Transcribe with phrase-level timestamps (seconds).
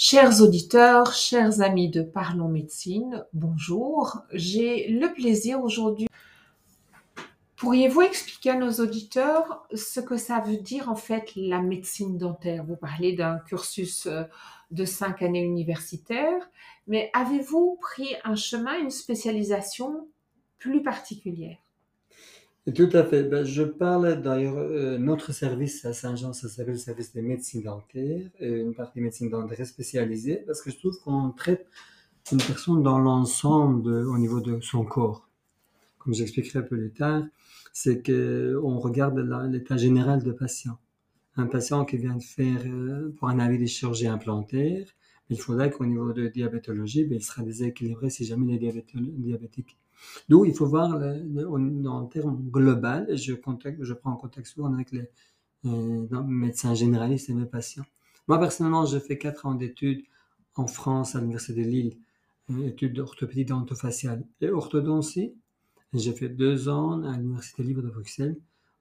[0.00, 4.22] Chers auditeurs, chers amis de Parlons Médecine, bonjour.
[4.32, 6.06] J'ai le plaisir aujourd'hui.
[7.56, 12.64] Pourriez-vous expliquer à nos auditeurs ce que ça veut dire en fait la médecine dentaire?
[12.64, 14.22] Vous parlez d'un cursus euh,
[14.70, 16.48] de cinq années universitaires,
[16.86, 20.06] mais avez-vous pris un chemin, une spécialisation
[20.60, 21.58] plus particulière?
[22.74, 23.24] Tout à fait.
[23.24, 27.62] Ben, je parle d'ailleurs, euh, notre service à Saint-Jean, ça s'appelle le service de médecine
[27.62, 31.66] dentaire, et une partie médecine dentaire spécialisée, parce que je trouve qu'on traite
[32.32, 35.28] une personne dans l'ensemble au niveau de son corps.
[35.98, 37.24] Comme j'expliquerai un peu plus tard,
[37.72, 39.18] c'est qu'on regarde
[39.50, 40.78] l'état général du patient.
[41.36, 44.86] Un patient qui vient de faire, euh, pour un avis de chirurgie implantaire,
[45.30, 49.76] il faudrait qu'au niveau de diabétologie, ben, il sera déséquilibré si jamais il est diabétique.
[50.28, 51.00] D'où il faut voir
[51.86, 53.34] en termes global, je,
[53.80, 55.10] je prends en contact souvent avec les
[55.64, 57.84] euh, médecins généralistes et mes patients.
[58.28, 60.04] Moi, personnellement, j'ai fait 4 ans d'études
[60.54, 61.98] en France à l'Université de Lille,
[62.64, 65.34] études d'orthopédie dentofaciale et orthodontie.
[65.94, 68.36] J'ai fait 2 ans à l'Université libre de Bruxelles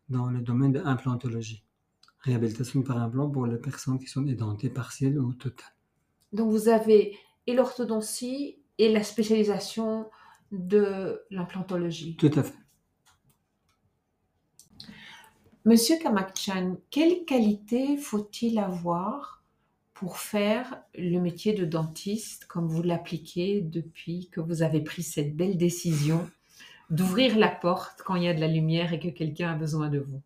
[0.10, 1.64] dans le domaine de l'implantologie,
[2.20, 5.74] réhabilitation par implant pour les personnes qui sont édentées partielles ou totales.
[6.34, 10.10] Donc vous avez et l'orthodontie et la spécialisation
[10.52, 12.16] de l'implantologie.
[12.18, 12.54] Tout à fait.
[15.66, 19.44] Monsieur Kamakchan, quelle qualité faut-il avoir
[19.94, 25.36] pour faire le métier de dentiste comme vous l'appliquez depuis que vous avez pris cette
[25.36, 26.30] belle décision
[26.90, 29.90] d'ouvrir la porte quand il y a de la lumière et que quelqu'un a besoin
[29.90, 30.22] de vous?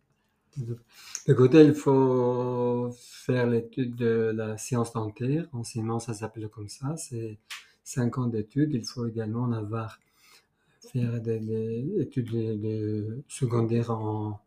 [1.26, 5.48] Écoutez, il faut faire l'étude de la science dentaire.
[5.54, 6.96] Anciennement, ça s'appelait comme ça.
[6.98, 7.40] C'est
[7.84, 8.74] cinq ans d'études.
[8.74, 10.00] Il faut également en avoir
[10.90, 14.40] faire des, études de, secondaires en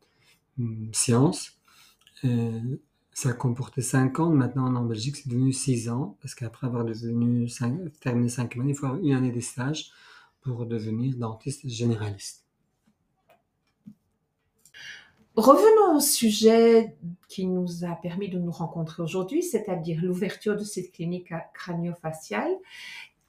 [0.59, 1.59] hum, sciences.
[3.13, 4.31] ça comportait 5 ans.
[4.31, 6.17] Maintenant, en Belgique, c'est devenu 6 ans.
[6.21, 7.49] Parce qu'après avoir devenu
[8.01, 9.91] terminé 5 années, il faut avoir une année de stage
[10.41, 12.45] pour devenir dentiste généraliste.
[15.37, 16.97] Revenons au sujet
[17.29, 22.55] qui nous a permis de nous rencontrer aujourd'hui, c'est-à-dire l'ouverture de cette clinique crânio-faciale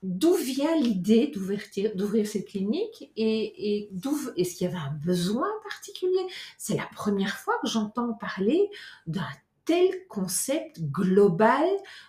[0.05, 3.89] d'où vient l'idée d'ouvrir cette clinique et,
[4.37, 6.27] est-ce qu'il y avait un besoin particulier?
[6.59, 8.69] C'est la première fois que j'entends parler
[9.07, 9.27] d'un
[9.65, 11.65] tel concept global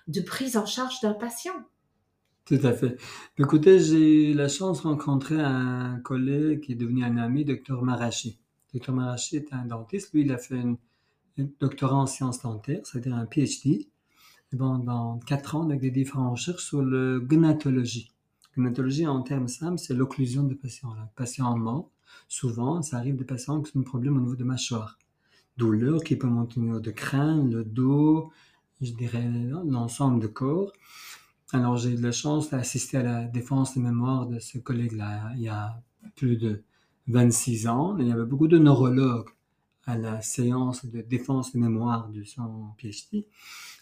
[0.09, 1.55] de prise en charge d'un patient.
[2.45, 2.99] Tout à fait.
[3.39, 7.83] Écoutez, j'ai eu la chance de rencontrer un collègue qui est devenu un ami, Dr
[7.83, 8.39] Marachi.
[8.75, 10.13] Dr Marachi est un dentiste.
[10.13, 10.77] Lui, il a fait un
[11.61, 13.89] doctorat en sciences dentaires, c'est-à-dire un PhD
[14.57, 18.13] pendant quatre ans avec des différentes recherches sur le gnatologie.
[18.57, 20.95] Gnatologie, en termes simples, c'est l'occlusion des patients.
[20.95, 21.91] Le patient mort,
[22.29, 24.99] souvent, ça arrive des patients qui ont un problème au niveau de mâchoire.
[25.57, 28.33] Douleur qui peut monter au niveau de crâne, le dos,
[28.81, 29.29] je dirais
[29.67, 30.73] l'ensemble du corps.
[31.53, 35.43] Alors, j'ai eu la chance d'assister à la défense de mémoire de ce collègue-là il
[35.43, 35.81] y a
[36.15, 36.63] plus de
[37.09, 37.97] 26 ans.
[37.99, 39.29] Il y avait beaucoup de neurologues
[39.85, 43.27] à la séance de défense de mémoire de son PhD.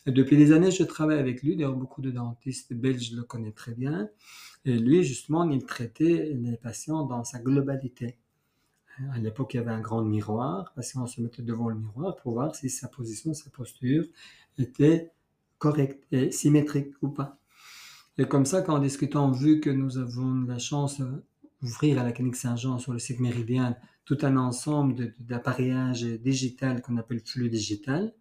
[0.06, 1.56] Depuis des années, je travaille avec lui.
[1.56, 4.08] D'ailleurs, beaucoup de dentistes belges le connaissent très bien.
[4.64, 8.16] Et lui, justement, il traitait les patients dans sa globalité.
[9.12, 10.70] À l'époque, il y avait un grand miroir.
[10.70, 14.04] Le patient se mettait devant le miroir pour voir si sa position, sa posture
[14.58, 15.10] était
[15.58, 17.38] correcte et symétrique ou pas.
[18.18, 21.02] Et comme ça, qu'en discutant, vu que nous avons la chance
[21.60, 26.96] d'ouvrir à la clinique Saint-Jean sur le site méridien tout un ensemble d'appareillage digital qu'on
[26.96, 28.12] appelle flux digital.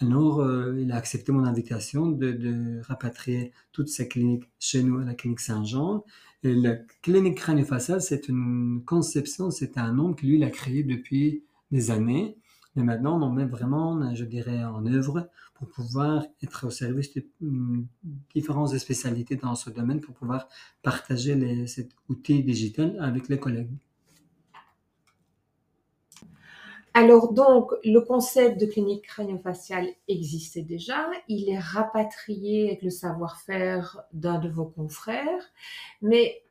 [0.00, 5.04] Alors, euh, il a accepté mon invitation de, rapatrier toutes ces cliniques chez nous à
[5.04, 6.04] la clinique Saint-Jean.
[6.42, 10.82] Et la clinique craniofaciale, c'est une conception, c'est un nom que lui, il a créé
[10.82, 12.36] depuis des années.
[12.76, 17.24] Mais maintenant, on met vraiment, je dirais, en œuvre pour pouvoir être au service de
[17.40, 17.86] hum,
[18.34, 20.48] différentes spécialités dans ce domaine, pour pouvoir
[20.82, 23.70] partager cet outil digital avec les collègues.
[26.96, 31.10] Alors donc, le concept de clinique crânio-faciale existait déjà.
[31.26, 35.52] Il est rapatrié avec le savoir-faire d'un de vos confrères.
[36.02, 36.44] Mais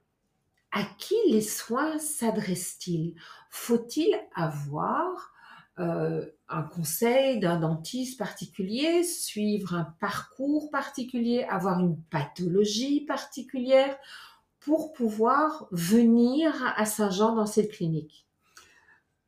[0.73, 3.15] à qui les soins s'adressent-ils?
[3.49, 5.31] Faut-il avoir
[5.79, 13.95] euh, un conseil d'un dentiste particulier, suivre un parcours particulier, avoir une pathologie particulière
[14.59, 18.27] pour pouvoir venir à Saint-Jean dans cette clinique?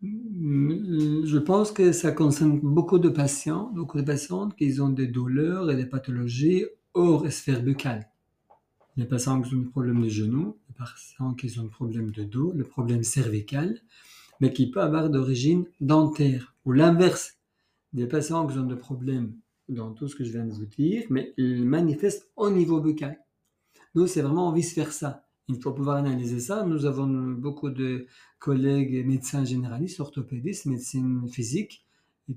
[0.06, 5.72] Je pense que ça concerne beaucoup de patients, beaucoup de patientes qui ont des douleurs
[5.72, 8.08] et des pathologies hors sphère buccale.
[8.98, 12.24] Les patients qui ont des problèmes de genoux, les patients qui ont des problèmes de
[12.24, 13.80] dos, le problème cervical,
[14.40, 16.56] mais qui peut avoir d'origine dentaire.
[16.66, 17.38] Ou l'inverse,
[17.94, 19.34] des patients qui ont des problèmes
[19.70, 23.20] dans tout ce que je viens de vous dire, mais il manifeste au niveau buccal.
[23.96, 25.25] Nous, c'est vraiment vice-versa.
[25.48, 26.64] Il faut pouvoir analyser ça.
[26.64, 28.08] Nous avons beaucoup de
[28.40, 31.86] collègues médecins généralistes, orthopédistes, médecine physique,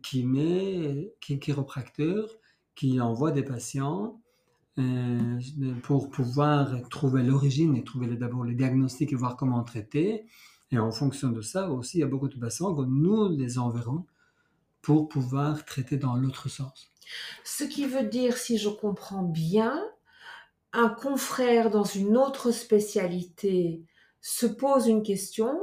[0.02, 2.28] kinés, chiropracteurs,
[2.74, 4.20] qui envoient des patients
[4.78, 5.40] euh,
[5.82, 10.26] pour pouvoir trouver l'origine et trouver d'abord le diagnostic et voir comment traiter.
[10.70, 13.58] Et en fonction de ça aussi, il y a beaucoup de patients que nous les
[13.58, 14.04] enverrons
[14.82, 16.92] pour pouvoir traiter dans l'autre sens.
[17.42, 19.82] Ce qui veut dire, si je comprends bien,
[20.72, 23.82] un confrère dans une autre spécialité
[24.20, 25.58] se pose une question,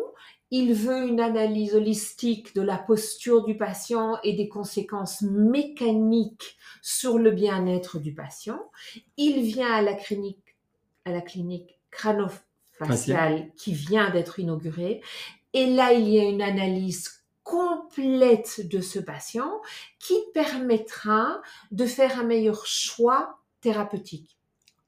[0.52, 7.18] il veut une analyse holistique de la posture du patient et des conséquences mécaniques sur
[7.18, 8.72] le bien-être du patient.
[9.18, 10.56] Il vient à la clinique,
[11.04, 15.02] à la clinique crâno-faciale qui vient d'être inaugurée.
[15.54, 19.62] Et là, il y a une analyse complète de ce patient
[20.00, 21.42] qui permettra
[21.72, 24.38] de faire un meilleur choix thérapeutique.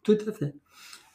[0.07, 0.55] Tout à fait.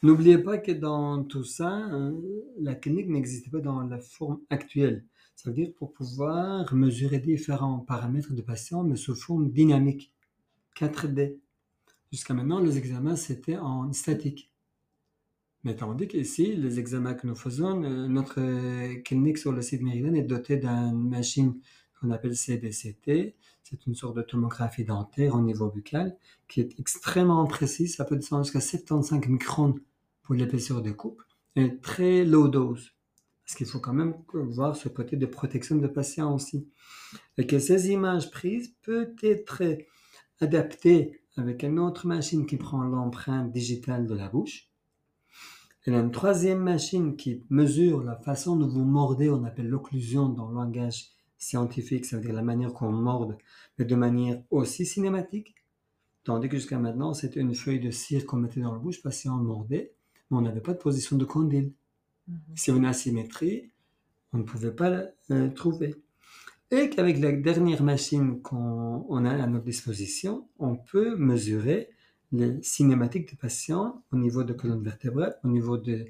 [0.02, 2.12] N'oubliez pas que dans tout ça, hein,
[2.60, 5.06] la clinique n'existait pas dans la forme actuelle.
[5.34, 10.12] Ça veut dire pour pouvoir mesurer différents paramètres de patients, mais sous forme dynamique,
[10.76, 11.38] 4D.
[12.12, 14.52] Jusqu'à maintenant, les examens, c'était en statique.
[15.64, 18.42] Mais tandis qu'ici, les examens que nous faisons, euh, notre
[19.04, 21.54] clinique sur le site Méridienne est dotée d'une machine
[22.02, 23.34] qu'on appelle CBCT.
[23.62, 26.16] C'est une sorte de tomographie dentaire au niveau buccal
[26.48, 27.96] qui est extrêmement précise.
[27.96, 29.74] Ça peut descendre jusqu'à 75 microns
[30.22, 31.22] pour l'épaisseur de coupe
[31.56, 32.90] et très low dose.
[33.44, 36.68] Parce qu'il faut quand même voir ce côté de protection de patient aussi.
[37.38, 39.62] Et que ces images prises peuvent être
[40.40, 44.72] adaptées avec une autre machine qui prend l'empreinte digitale de la bouche
[45.90, 50.28] y a une troisième machine qui mesure la façon dont vous mordez, on appelle l'occlusion
[50.28, 51.08] dans le langage
[51.42, 53.36] scientifique, ça veut dire la manière qu'on morde,
[53.78, 55.54] mais de manière aussi cinématique.
[56.24, 59.22] Tandis que jusqu'à maintenant, c'était une feuille de cire qu'on mettait dans la bouche, parce
[59.22, 59.92] qu'on mordait,
[60.30, 61.72] mais on n'avait pas de position de condyle.
[62.28, 63.70] Mm Si on a asymétrie,
[64.32, 65.96] on ne pouvait pas la euh, trouver.
[66.70, 71.90] Et qu'avec la dernière machine qu'on a à notre disposition, on peut mesurer
[72.32, 76.06] les cinématiques des patients au niveau de colonne vertébrale, au niveau de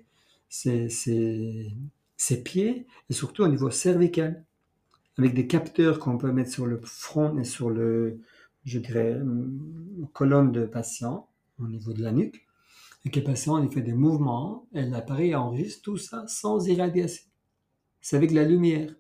[0.49, 0.89] ses,
[2.45, 4.45] pieds et surtout au niveau cervical,
[5.19, 8.21] avec des capteurs qu'on peut mettre sur le front et sur le,
[8.65, 9.21] je dirais,
[10.13, 11.29] colonne de patient
[11.59, 12.47] au niveau de la nuque.
[13.05, 17.25] Et que le patient il fait des mouvements et l'appareil enregistre tout ça sans irradiation.
[18.01, 18.95] C'est avec la lumière.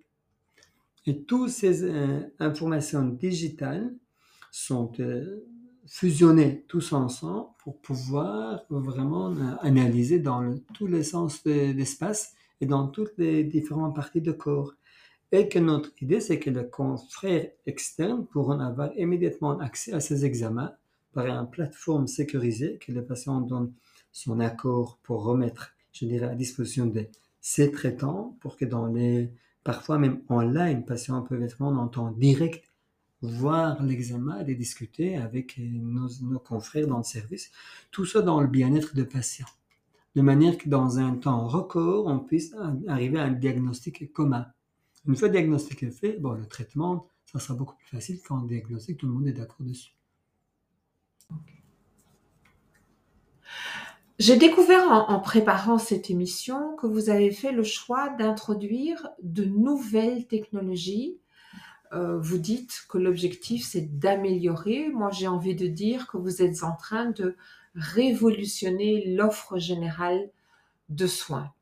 [1.06, 3.92] Et toutes ces euh, informations digitales
[4.50, 5.44] sont euh,
[5.86, 12.86] fusionner tous ensemble pour pouvoir vraiment analyser dans tous les sens de l'espace et dans
[12.86, 14.74] toutes les différentes parties du corps.
[15.32, 20.24] Et que notre idée, c'est que les confrères externes pourront avoir immédiatement accès à ces
[20.26, 20.74] examens
[21.12, 23.72] par une plateforme sécurisée que le patient donne
[24.12, 27.06] son accord pour remettre, je dirais, à disposition de
[27.40, 29.30] ses traitants pour que dans les,
[29.64, 32.64] parfois même en live, le patient peut être en temps direct
[33.22, 36.08] voir l'examen et discuter avec nos,
[36.40, 37.50] confrères dans le service.
[37.90, 39.46] Tout ça dans le bien-être de patient.
[40.14, 42.54] De manière que dans un temps record, on puisse
[42.86, 44.46] arriver à un diagnostic commun.
[45.06, 48.40] Une fois le diagnostic est fait, bon, le traitement, ça sera beaucoup plus facile quand
[48.40, 49.96] le diagnostic, tout le monde est d'accord dessus.
[54.18, 60.26] J'ai découvert en, préparant cette émission que vous avez fait le choix d'introduire de nouvelles
[60.26, 61.18] technologies
[61.92, 64.88] euh, vous dites que l'objectif c'est d'améliorer.
[64.88, 67.36] Moi j'ai envie de dire que vous êtes en train de
[67.74, 70.30] révolutionner l'offre générale
[70.88, 71.52] de soins.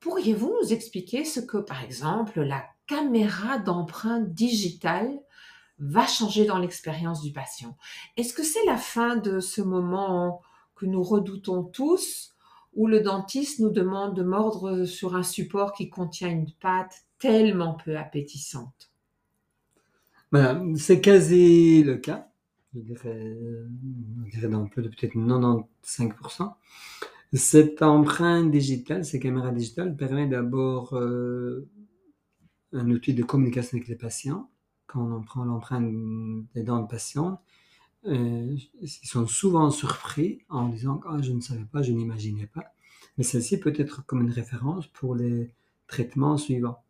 [0.00, 5.10] Pourriez-vous nous expliquer ce que par exemple la caméra d'empreinte digitale
[5.78, 7.76] va changer dans l'expérience du patient?
[8.16, 10.42] Est-ce que c'est la fin de ce moment
[10.74, 12.34] que nous redoutons tous
[12.74, 17.74] où le dentiste nous demande de mordre sur un support qui contient une pâte tellement
[17.74, 18.90] peu appétissante?
[20.76, 22.28] C'est quasi le cas.
[22.74, 23.36] Je dirais,
[24.26, 26.54] je dirais dans peut-être 95%.
[27.32, 31.68] Cette empreinte digitale, ces caméras digitales permet d'abord euh,
[32.72, 34.50] un outil de communication avec les patients.
[34.86, 35.92] Quand on prend l'empreinte
[36.54, 37.40] des dents de patients,
[38.06, 42.64] euh, ils sont souvent surpris en disant ah, je ne savais pas, je n'imaginais pas.
[43.16, 45.52] Mais celle-ci peut être comme une référence pour les
[45.86, 46.82] traitements suivants.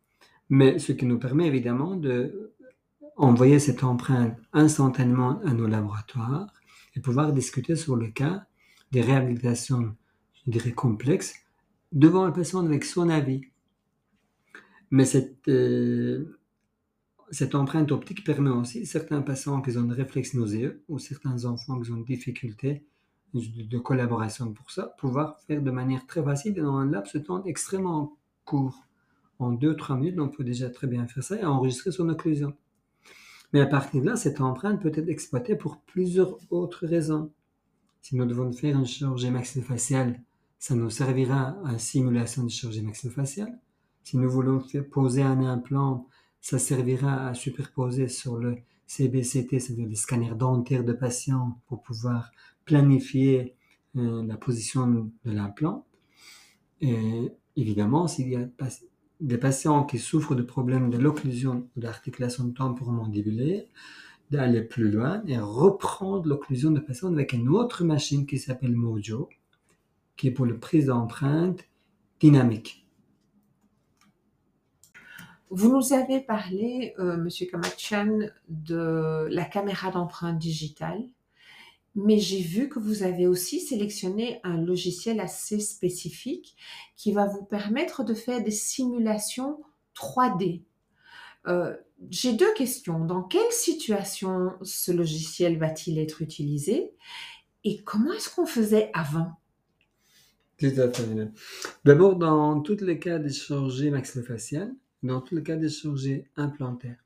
[0.49, 2.53] Mais ce qui nous permet évidemment de
[3.15, 6.47] envoyer cette empreinte instantanément à nos laboratoires
[6.95, 8.45] et pouvoir discuter sur le cas
[8.91, 9.95] des réhabilitations,
[10.45, 11.35] je dirais, complexes
[11.91, 13.41] devant le patient avec son avis.
[14.89, 16.37] Mais cette, euh,
[17.31, 21.79] cette empreinte optique permet aussi certains patients qui ont des réflexes nauséeux ou certains enfants
[21.79, 22.85] qui ont des difficultés
[23.33, 27.43] de, collaboration pour ça, pouvoir faire de manière très facile dans un laps de temps
[27.45, 28.85] extrêmement court.
[29.39, 32.53] En 2-3 minutes, on peut déjà très bien faire ça et enregistrer son occlusion.
[33.53, 37.31] Mais à partir de là, cette empreinte peut être exploitée pour plusieurs autres raisons.
[38.01, 40.21] Si nous devons faire une chirurgie maxillofaciale,
[40.61, 43.57] ça nous servira à simulation de chirurgie maxillofaciale.
[44.03, 46.07] Si nous voulons poser un implant,
[46.39, 52.31] ça servira à superposer sur le CBCT, c'est-à-dire le scanner dentaire de patients, pour pouvoir
[52.63, 53.55] planifier
[53.95, 54.85] euh, la position
[55.25, 55.83] de l'implant.
[56.79, 58.47] Et évidemment, s'il y a
[59.19, 63.63] des patients qui souffrent de problèmes de l'occlusion ou d'articulation temporomandibulaire,
[64.29, 69.27] d'aller plus loin et reprendre l'occlusion de patients avec une autre machine qui s'appelle Mojo,
[70.21, 71.61] qui est pour la prise d'empreinte
[72.19, 72.85] dynamique.
[75.49, 81.09] Vous nous avez parlé, euh, Monsieur Kamachan, de la caméra d'empreinte digitale,
[81.95, 86.55] mais j'ai vu que vous avez aussi sélectionné un logiciel assez spécifique
[86.95, 89.59] qui va vous permettre de faire des simulations
[89.95, 90.61] 3D.
[91.47, 91.75] Euh,
[92.11, 93.03] j'ai deux questions.
[93.03, 96.93] Dans quelle situation ce logiciel va-t-il être utilisé
[97.63, 99.40] et comment est-ce qu'on faisait avant?
[101.85, 107.03] D'abord, dans tous les cas des chirurgies maxillofaciales, dans tous les cas des chirurgies implantaires.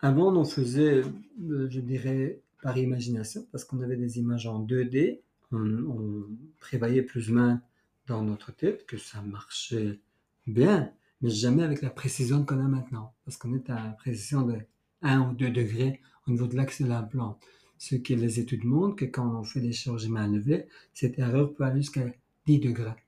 [0.00, 1.02] Avant, on faisait,
[1.48, 5.20] euh, je dirais, par imagination, parce qu'on avait des images en 2D,
[5.52, 6.26] on,
[6.60, 7.62] prévoyait plus ou moins
[8.06, 10.00] dans notre tête que ça marchait
[10.46, 14.42] bien, mais jamais avec la précision qu'on a maintenant, parce qu'on est à la précision
[14.42, 14.56] de
[15.02, 17.38] 1 ou 2 degrés au niveau de l'axe de l'implant.
[17.78, 21.64] Ce que les études montrent que quand on fait des chirurgies levées, cette erreur peut
[21.64, 22.06] aller jusqu'à
[22.46, 23.04] 10 degrés.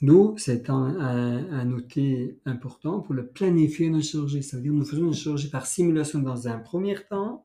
[0.00, 4.44] Nous, c'est un, outil important pour le planifier nos chirurgies.
[4.44, 7.44] Ça veut dire nous faisons une chirurgie par simulation dans un premier temps.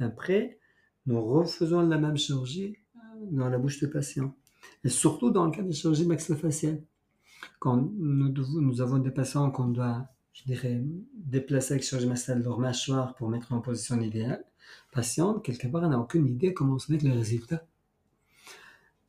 [0.00, 0.58] Après,
[1.06, 2.76] nous refaisons la même chirurgie
[3.30, 4.34] dans la bouche du patient.
[4.82, 6.82] Et surtout dans le cas de chirurgie maxillofaciale.
[7.60, 10.82] Quand nous, avons des patients qu'on doit, je dirais,
[11.14, 14.44] déplacer avec chirurgie maxillofaciale leur mâchoire pour mettre en position idéale,
[14.90, 17.64] patient, quelque part, n'a aucune idée comment se mettre le résultat.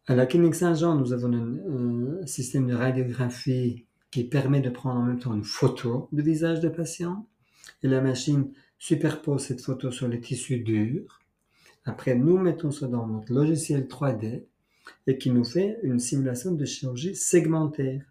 [0.10, 5.04] À la clinique Saint-Jean, nous avons un, système de radiographie qui permet de prendre en
[5.04, 7.28] même temps une photo du visage du patient
[7.84, 11.20] et la machine superpose cette photo sur les tissus durs.
[11.84, 14.46] Après, nous mettons ça dans notre logiciel 3D
[15.08, 18.06] et qui nous fait une simulation de chirurgie segmentaire.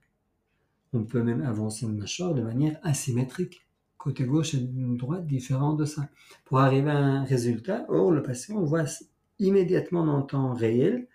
[0.92, 5.86] On peut même avancer une mâchoire de manière asymétrique, côté gauche et droite différent de
[5.86, 6.10] ça,
[6.44, 7.86] pour arriver à un résultat.
[7.88, 8.84] Or, le patient voit
[9.38, 11.08] immédiatement en temps réel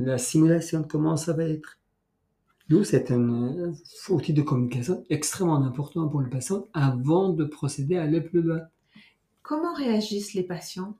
[0.00, 1.78] la simulation de comment ça va être?
[2.68, 3.72] Nous, c'est un
[4.08, 8.62] outil de communication extrêmement important pour le patient avant de procéder à aller plus loin.
[9.42, 10.98] Comment réagissent les patients?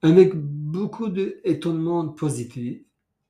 [0.00, 2.82] Avec beaucoup d'étonnement positif,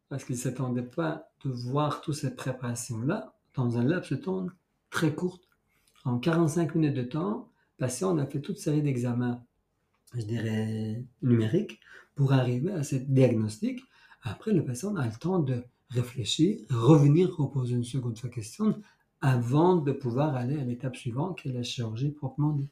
[0.09, 4.47] parce qu'ils ne s'attendaient pas de voir toutes ces préparations-là dans un laps de temps
[4.91, 5.41] très court.
[6.05, 9.45] En 45 minutes de temps, le patient a fait toute série d'examens,
[10.15, 11.81] je dirais, numériques,
[12.15, 13.83] pour arriver à ce diagnostic
[14.25, 18.81] après, le patient a le temps de réfléchir, revenir reposer une seconde fois question
[19.21, 22.71] avant de pouvoir aller à l'étape suivante qui est la chirurgie proprement dite.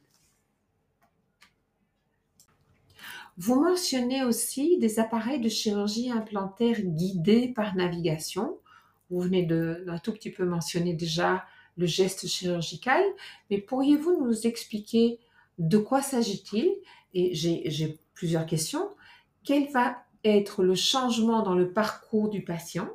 [3.37, 8.57] Vous mentionnez aussi des appareils de chirurgie implantaire guidés par navigation.
[9.09, 11.43] Vous venez d'un tout petit peu mentionner déjà
[11.77, 13.03] le geste chirurgical,
[13.49, 15.19] mais pourriez-vous nous expliquer
[15.57, 16.69] de quoi s'agit-il?
[17.15, 18.89] Et j'ai plusieurs questions.
[19.43, 22.89] Quelle va être le changement dans le parcours du patient?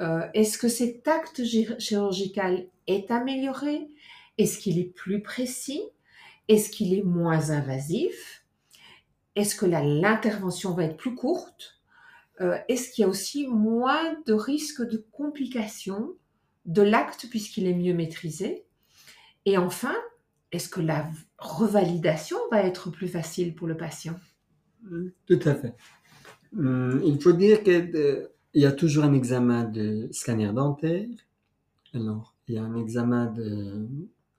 [0.00, 1.42] Euh, Est-ce que cet acte
[1.78, 3.88] chirurgical est amélioré?
[4.38, 5.82] Est-ce qu'il est plus précis?
[6.46, 8.44] Est-ce qu'il est moins invasif?
[9.34, 11.82] Est-ce que l'intervention va être plus courte?
[12.40, 16.14] Euh, Est-ce qu'il y a aussi moins de risques de complications
[16.64, 18.64] de l'acte puisqu'il est mieux maîtrisé?
[19.44, 19.94] Et enfin,
[20.52, 24.14] est-ce que la revalidation va être plus facile pour le patient?
[25.26, 25.74] Tout à fait.
[26.52, 31.06] Hmm, il faut dire qu'il euh, y a toujours un examen de scanner dentaire.
[31.94, 33.32] Alors, il y a un examen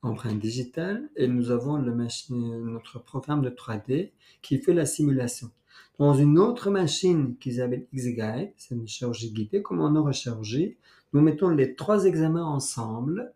[0.01, 4.11] d'empreinte digitale et nous avons notre programme de 3D
[4.41, 5.51] qui fait la simulation.
[5.99, 10.77] Dans une autre machine qui s'appelle X-Guide, c'est une chirurgie guidée, comme en neurochirurgie,
[11.13, 13.33] nous mettons les trois examens ensemble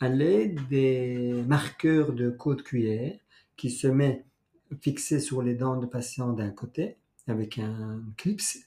[0.00, 3.18] à l'aide des marqueurs de code cuillère
[3.56, 4.24] qui se met
[4.80, 6.96] fixés sur les dents de patient d'un côté
[7.30, 8.58] avec un clips.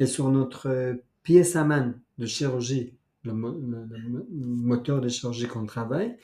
[0.00, 2.94] Et sur notre pièce à main de chirurgie,
[3.24, 6.16] le, moteur de chirurgie qu'on travaille,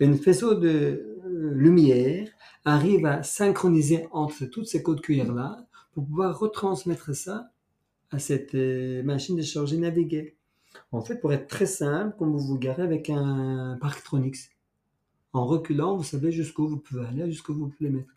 [0.00, 0.68] Un faisceau de
[1.24, 2.28] euh, lumière
[2.64, 7.50] arrive à synchroniser entre toutes ces codes cuillères-là pour pouvoir retransmettre ça
[8.10, 10.36] à cette euh, machine de charger naviguer.
[10.92, 14.50] En fait, pour être très simple, comme vous vous garez avec un Parktronix.
[15.32, 18.12] En reculant, vous savez jusqu'où vous pouvez aller, jusqu'où vous pouvez mettre.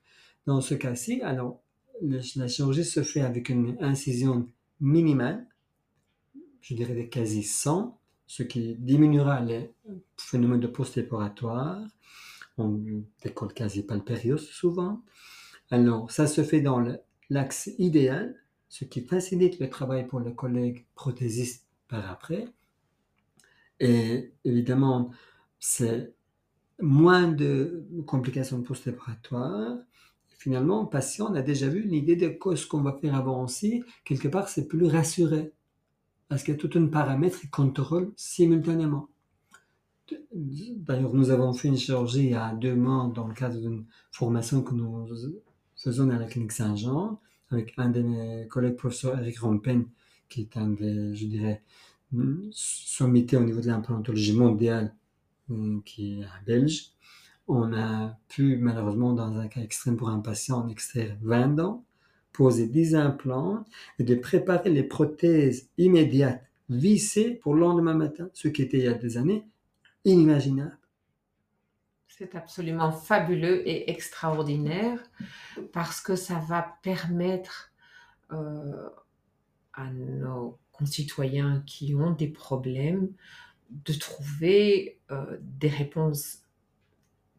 [0.45, 1.61] Dans ce cas-ci, alors,
[2.01, 4.49] la chirurgie se fait avec une incision
[4.79, 5.47] minimale,
[6.61, 9.71] je dirais de quasi 100, ce qui diminuera les
[10.17, 11.81] phénomènes de post-éparatoire.
[12.57, 12.81] On
[13.23, 15.03] décolle quasi périos souvent.
[15.71, 16.83] Alors, ça se fait dans
[17.29, 18.35] l'axe idéal,
[18.69, 22.47] ce qui facilite le travail pour le collègue prothésiste par après.
[23.79, 25.11] Et évidemment,
[25.59, 26.13] c'est
[26.79, 29.77] moins de complications post-opératoires.
[30.37, 33.83] Finalement, le patient a déjà vu l'idée de ce qu'on va faire aussi.
[34.05, 35.51] Quelque part, c'est plus rassuré.
[36.29, 39.07] Parce qu'il y a tout un paramètre qui contrôle simultanément.
[40.33, 43.85] D'ailleurs, nous avons fait une chirurgie il y a deux mois dans le cadre d'une
[44.11, 45.07] formation que nous
[45.75, 49.85] faisons à la clinique Saint-Jean avec un de mes collègues, professeur Eric Rompen,
[50.29, 51.63] qui est un des, je dirais,
[52.51, 54.93] sommité au niveau de l'implantologie mondiale,
[55.51, 56.91] euh, qui est un belge.
[57.47, 61.85] On a pu, malheureusement, dans un cas extrême pour un patient, en extraire 20 dents,
[62.33, 63.63] poser 10 implants
[63.99, 68.83] et de préparer les prothèses immédiates vissées pour le lendemain matin, ce qui était il
[68.83, 69.47] y a des années
[70.03, 70.77] inimaginable.
[72.07, 74.99] C'est absolument fabuleux et extraordinaire
[75.71, 77.71] parce que ça va permettre
[78.31, 78.89] euh,
[79.73, 83.09] à nos concitoyens qui ont des problèmes
[83.69, 86.41] de trouver euh, des réponses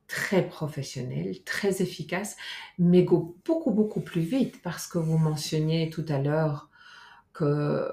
[0.08, 2.36] très professionnelles, très efficaces,
[2.78, 6.70] mais beaucoup, beaucoup plus vite, parce que vous mentionniez tout à l'heure
[7.34, 7.44] que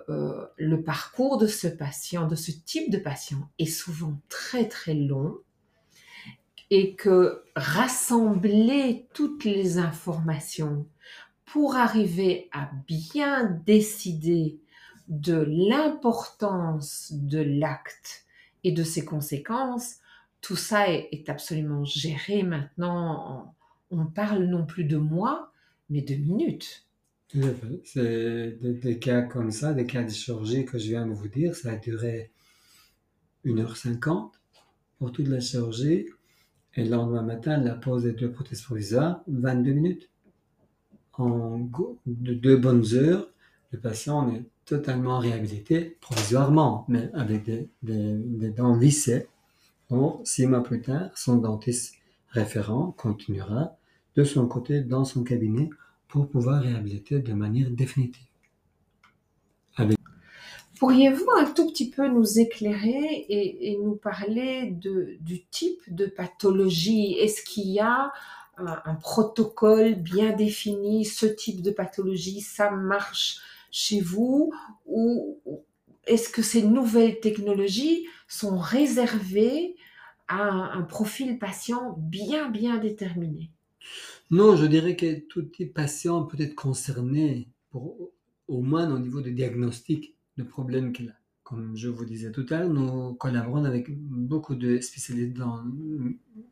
[0.10, 4.96] euh, le parcours de ce patient, de ce type de patient, est souvent très, très
[4.96, 5.36] long
[6.72, 10.88] et que rassembler toutes les informations
[11.46, 14.60] pour arriver à bien décider
[15.08, 18.26] de l'importance de l'acte
[18.64, 19.98] et de ses conséquences,
[20.46, 23.56] tout ça est, absolument géré maintenant.
[23.90, 25.52] On parle non plus de mois,
[25.90, 26.86] mais de minutes.
[27.84, 31.56] C'est des, cas comme ça, des cas de chirurgie que je viens de vous dire,
[31.56, 32.32] ça a duré
[33.44, 34.34] 1h50
[35.00, 36.06] pour toute la chirurgie.
[36.76, 40.10] Et le lendemain matin, la pose des deux prothèses provisoires, 22 minutes.
[41.14, 41.58] En
[42.06, 43.28] de deux bonnes heures,
[43.72, 49.28] le patient est totalement réhabilité provisoirement, mais avec des, des, dents vissées.
[49.90, 51.96] Bon, six mois plus tard, son dentiste
[52.30, 53.78] référent continuera
[54.16, 55.70] de son côté dans son cabinet
[56.08, 58.26] pour pouvoir réhabiliter de manière définitive.
[60.80, 67.14] Pourriez-vous un tout petit peu nous éclairer et, nous parler du type de pathologie?
[67.14, 68.12] Est-ce qu'il y a
[68.58, 71.06] un, protocole bien défini?
[71.06, 73.38] Ce type de pathologie, ça marche
[73.72, 74.52] chez vous
[74.86, 75.40] Ou
[76.08, 79.76] est-ce que ces nouvelles technologies sont réservées
[80.28, 83.52] à un, profil patient bien, bien déterminé?
[84.32, 88.12] Non, je dirais que tout patient peut être concerné, pour,
[88.48, 91.16] au moins au niveau du diagnostic de problèmes qu'il a.
[91.44, 95.40] Comme je vous disais tout à l'heure, nous collaborons avec beaucoup de spécialistes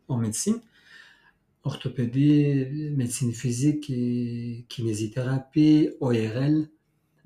[0.07, 0.61] en médecine,
[1.63, 3.91] orthopédie, médecine physique
[4.67, 6.69] kinésithérapie, ORL,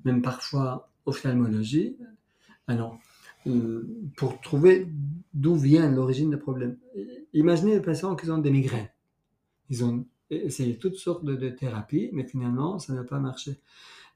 [0.04, 1.96] même parfois ophtalmologie.
[2.68, 2.98] Alors,
[3.46, 4.88] euh, pour trouver
[5.32, 6.76] d'où vient l'origine du problème.
[7.32, 8.90] Imaginez les patients qui ont des migraines.
[9.70, 13.58] Ils ont essayé toutes sortes de, thérapies, mais finalement, ça n'a pas marché.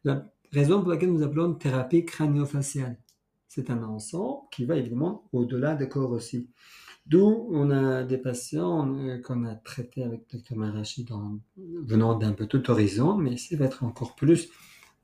[0.04, 2.98] La raison pour laquelle nous appelons thérapie crânio-faciale.
[3.48, 6.48] C'est un ensemble qui va évidemment au-delà des corps aussi.
[7.06, 11.04] D'où on a des patients euh, qu'on a traités avec Dr Marachi
[11.56, 14.50] venant d'un peu tout horizon, mais ça va être encore plus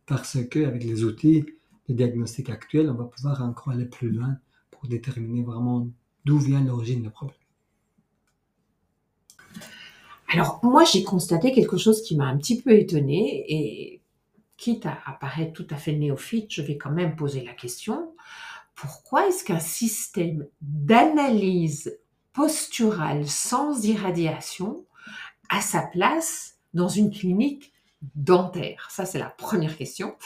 [0.07, 1.45] parce qu'avec les outils
[1.89, 4.37] de diagnostic actuels, on va pouvoir encore aller plus loin
[4.71, 5.89] pour déterminer vraiment
[6.25, 7.37] d'où vient l'origine du problème.
[10.31, 14.03] Alors moi j'ai constaté quelque chose qui m'a un petit peu étonné et
[14.59, 18.15] quitte à apparaître tout à fait néophyte, je vais quand même poser la question,
[18.75, 21.99] pourquoi est-ce qu'un système d'analyse
[22.33, 24.85] posturale sans irradiation
[25.49, 27.73] a sa place dans une clinique
[28.15, 28.89] dentaire?
[28.91, 30.17] Ça, c'est la première question.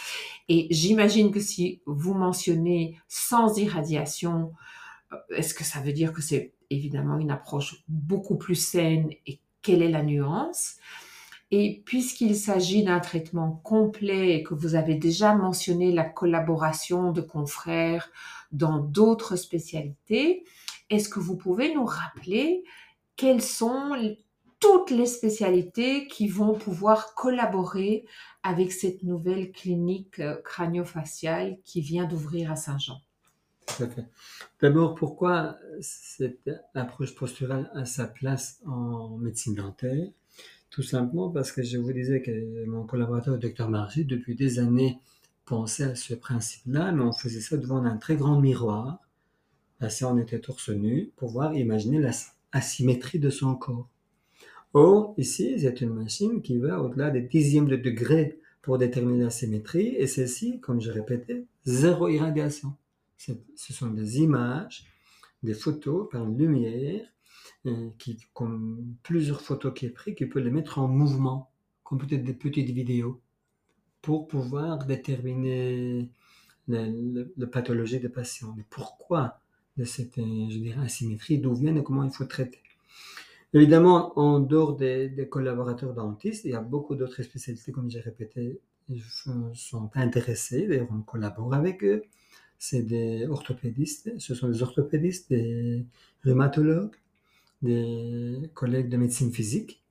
[0.49, 4.53] Et j'imagine que si vous mentionnez sans irradiation,
[5.13, 9.39] euh, est-ce que ça veut dire que c'est évidemment une approche beaucoup plus saine et
[9.63, 10.77] quelle est la nuance?
[11.51, 17.21] Et puisqu'il s'agit d'un traitement complet et que vous avez déjà mentionné la collaboration de
[17.21, 18.11] confrères
[18.53, 20.45] dans d'autres spécialités,
[20.89, 22.65] est-ce que vous pouvez nous rappeler
[23.17, 23.95] quelles sont
[24.63, 28.07] toutes les spécialités qui vont pouvoir collaborer
[28.45, 33.01] avec cette nouvelle clinique euh, crânio-faciale qui vient d'ouvrir à Saint-Jean.
[34.61, 40.09] D'abord, pourquoi cette approche posturale a sa place en médecine dentaire?
[40.71, 44.59] Tout simplement parce que je vous disais que mon collaborateur, le docteur Margie, depuis des
[44.59, 44.99] années,
[45.45, 49.01] pensait à ce principe-là, mais on faisait ça devant un très grand miroir.
[49.81, 52.01] Là, on était torse nu pour voir imaginer
[52.53, 53.89] l'asymétrie de son corps.
[54.75, 59.31] Or, ici, c'est une machine qui va au-delà des dixièmes de degré pour déterminer la
[59.31, 62.75] symétrie, et celle-ci, comme je répétais, zéro irradiation.
[63.19, 64.87] Ce sont des images,
[65.43, 67.07] des photos par lumière,
[67.67, 71.51] euh, qui, comme plusieurs photos qui est pris, qui peut les mettre en mouvement,
[71.85, 73.21] comme peut-être des petites vidéos,
[74.01, 76.09] pour pouvoir déterminer
[76.67, 78.57] la, pathologie des patients.
[78.71, 79.41] Pourquoi
[79.77, 82.63] de cette, euh, asymétrie, d'où vient et comment il faut traiter?
[83.55, 88.61] Évidemment, en dehors des, collaborateurs dentistes, il y a beaucoup d'autres spécialités, comme j'ai répété,
[88.87, 89.03] qui
[89.55, 90.67] sont intéressés.
[90.67, 92.03] D'ailleurs, on collabore avec eux.
[92.59, 95.85] C'est des orthopédistes, ce sont des orthopédistes, des
[96.25, 96.95] rhumatologues,
[97.63, 99.83] des collègues de médecine physique,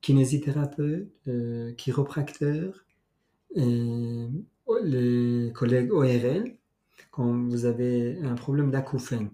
[0.00, 2.84] kinésithérapeutes, euh, chiropracteurs,
[3.54, 6.56] les collègues ORL,
[7.10, 9.30] quand vous avez un problème d'acouphène.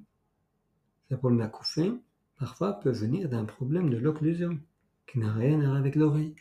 [1.11, 1.99] Ce problème d'acouphène,
[2.39, 4.59] parfois peut venir d'un problème de l'occlusion,
[5.07, 6.35] qui n'a rien à voir avec l'oreille.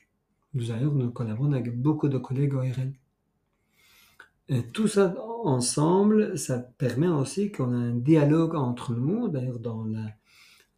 [0.53, 2.93] Nous, d'ailleurs, nous collaborons avec beaucoup de collègues ORL.
[4.47, 9.85] Et tout ça ensemble, ça permet aussi qu'on a un dialogue entre nous, d'ailleurs dans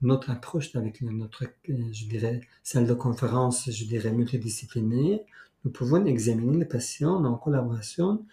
[0.02, 5.20] notre approche avec notre, je dirais, salle de conférence, je dirais, multidisciplinaire,
[5.66, 8.26] nous pouvons examiner les patients en collaboration,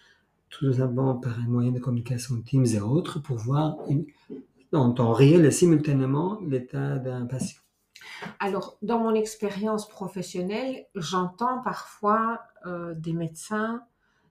[0.49, 3.77] tout simplement par un moyen de communication Teams et autres, pour voir
[4.75, 7.61] en temps réel et simultanément l'état d'un patient
[8.39, 13.83] Alors, dans mon expérience professionnelle, j'entends parfois euh, des médecins,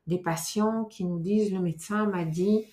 [0.07, 2.67] des patients qui nous disent, le médecin m'a dit,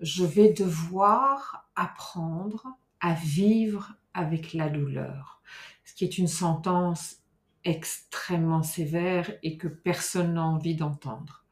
[0.00, 2.66] je vais devoir apprendre
[3.00, 5.40] à vivre avec la douleur,
[5.84, 7.16] ce qui est une sentence
[7.64, 11.44] extrêmement sévère et que personne n'a envie d'entendre.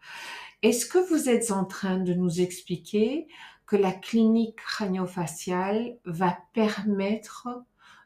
[0.63, 3.29] Est-ce que vous êtes en train de nous expliquer
[3.67, 7.49] que la clinique crânio-faciale va permettre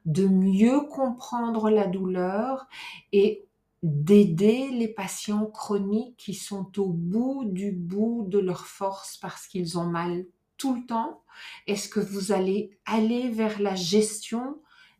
[0.06, 2.66] de mieux comprendre la douleur
[3.12, 3.46] et
[3.82, 9.78] d'aider les patients chroniques qui sont au bout du bout de leur force parce qu'ils
[9.78, 11.22] ont mal tout le temps.
[11.66, 14.58] Est-ce que vous allez aller vers la gestion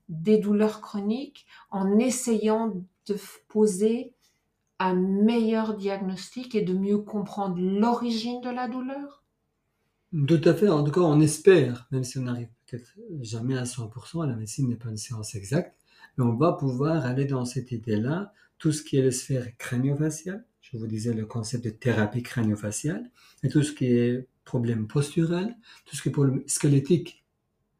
[0.09, 2.73] des douleurs chroniques en essayant
[3.07, 3.17] de
[3.49, 4.15] poser
[4.79, 9.20] un meilleur diagnostic et de mieux comprendre l'origine de la douleur?
[10.27, 10.69] Tout à fait.
[10.69, 14.69] En tout cas, on espère, même si on n'arrive peut-être jamais à 100%, la médecine
[14.69, 15.77] n'est pas une science exacte,
[16.17, 20.45] mais on va pouvoir aller dans cette idée-là, tout ce qui est la sphère crânio-faciale,
[20.61, 23.11] je vous disais le concept de thérapie crânio-faciale,
[23.43, 27.25] et tout ce qui est problème postural, tout ce qui est problème squelettique.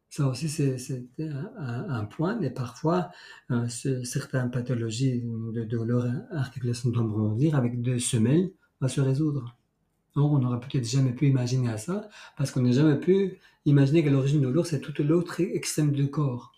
[0.09, 0.77] Ça aussi, c'est
[1.19, 3.11] un, point, et parfois,
[3.53, 6.91] euh, certaines pathologies de douleur articulation
[7.35, 9.57] dire avec deux semelles va se résoudre
[10.17, 14.41] on n'aurait peut-être jamais pu imaginer ça, parce qu'on n'a jamais pu imaginer que l'origine
[14.41, 16.53] de l'ours, c'est tout l'autre extrême du corps.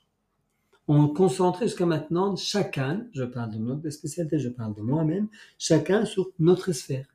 [0.88, 6.04] On concentrait jusqu'à maintenant chacun, je parle de notre spécialité, je parle de moi-même, chacun
[6.04, 7.06] sur notre sphère.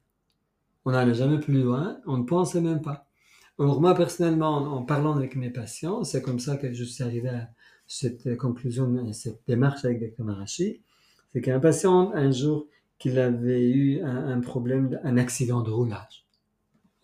[0.86, 3.08] On n'allait jamais plus loin, on ne pensait même pas.
[3.60, 7.30] Alors moi, personnellement, en parlant avec mes patients, c'est comme ça que je suis arrivé
[7.30, 7.50] à
[7.88, 10.82] cette conclusion, cette démarche avec Dr Marachi,
[11.34, 12.68] c'est qu'un patient, un jour,
[13.00, 16.27] qu'il avait eu un problème, un accident de roulage.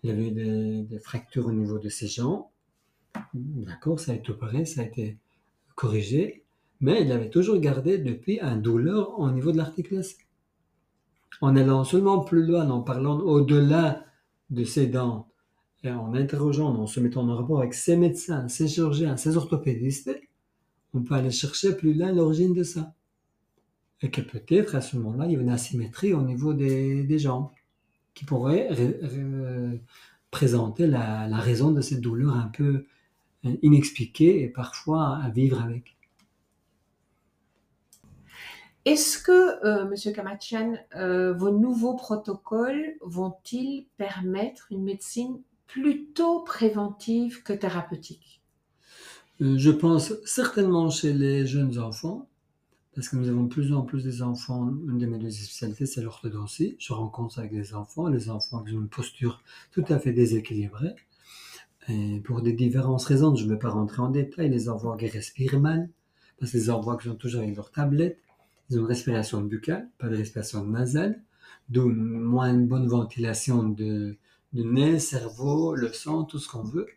[0.04, 2.46] Il avait des, des fractures au niveau de ses jambes.
[3.34, 5.18] D'accord, ça a été opéré, ça a été
[5.76, 6.44] corrigé,
[6.82, 10.20] mais il avait toujours gardé depuis un douleur au niveau de l'articulation.
[11.42, 14.06] En allant seulement plus loin, en parlant au-delà
[14.50, 15.30] de ses dents,
[15.86, 20.12] en interrogeant, en se mettant en rapport avec ses médecins, ses chirurgiens, ses orthopédistes,
[20.94, 22.94] on peut aller chercher plus loin l'origine de ça.
[24.02, 27.50] Et que peut-être à ce moment-là, il y a une asymétrie au niveau des jambes
[28.14, 28.70] qui pourrait
[30.32, 32.86] présenter la, raison de cette douleur un peu
[33.46, 35.96] euh, inexpliquée et parfois à vivre avec.
[38.86, 47.44] Est-ce que, euh, Monsieur Kamachian, euh, vos nouveaux protocoles vont-ils permettre une médecine plutôt préventive
[47.44, 48.42] que thérapeutique?
[49.40, 52.28] Je pense certainement chez les jeunes enfants,
[52.96, 55.86] parce que nous avons de plus en plus des enfants, une de mes deux spécialités,
[55.86, 56.76] c'est l'orthodontie.
[56.80, 60.96] Je rencontre avec des enfants, les enfants qui ont une posture tout à fait déséquilibrée.
[62.24, 65.60] Pour des différentes raisons, je ne vais pas rentrer en détail, les enfants qui respirent
[65.60, 65.90] mal,
[66.40, 68.20] parce qu'ils envoient qu'ils sont toujours avec leur tablette.
[68.70, 71.22] Ils ont une respiration buccale, pas de respiration nasale,
[71.70, 74.16] d'où moins une bonne ventilation de,
[74.54, 76.88] de nez, cerveau, le sang, tout ce qu'on veut.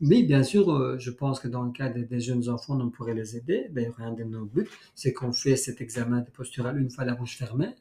[0.00, 3.14] Mais bien sûr, euh, je pense que dans le cas des, jeunes enfants, on pourrait
[3.14, 3.68] les aider.
[3.70, 7.14] D'ailleurs, un de nos buts, c'est qu'on fait cet examen de postural une fois la
[7.14, 7.74] bouche fermée,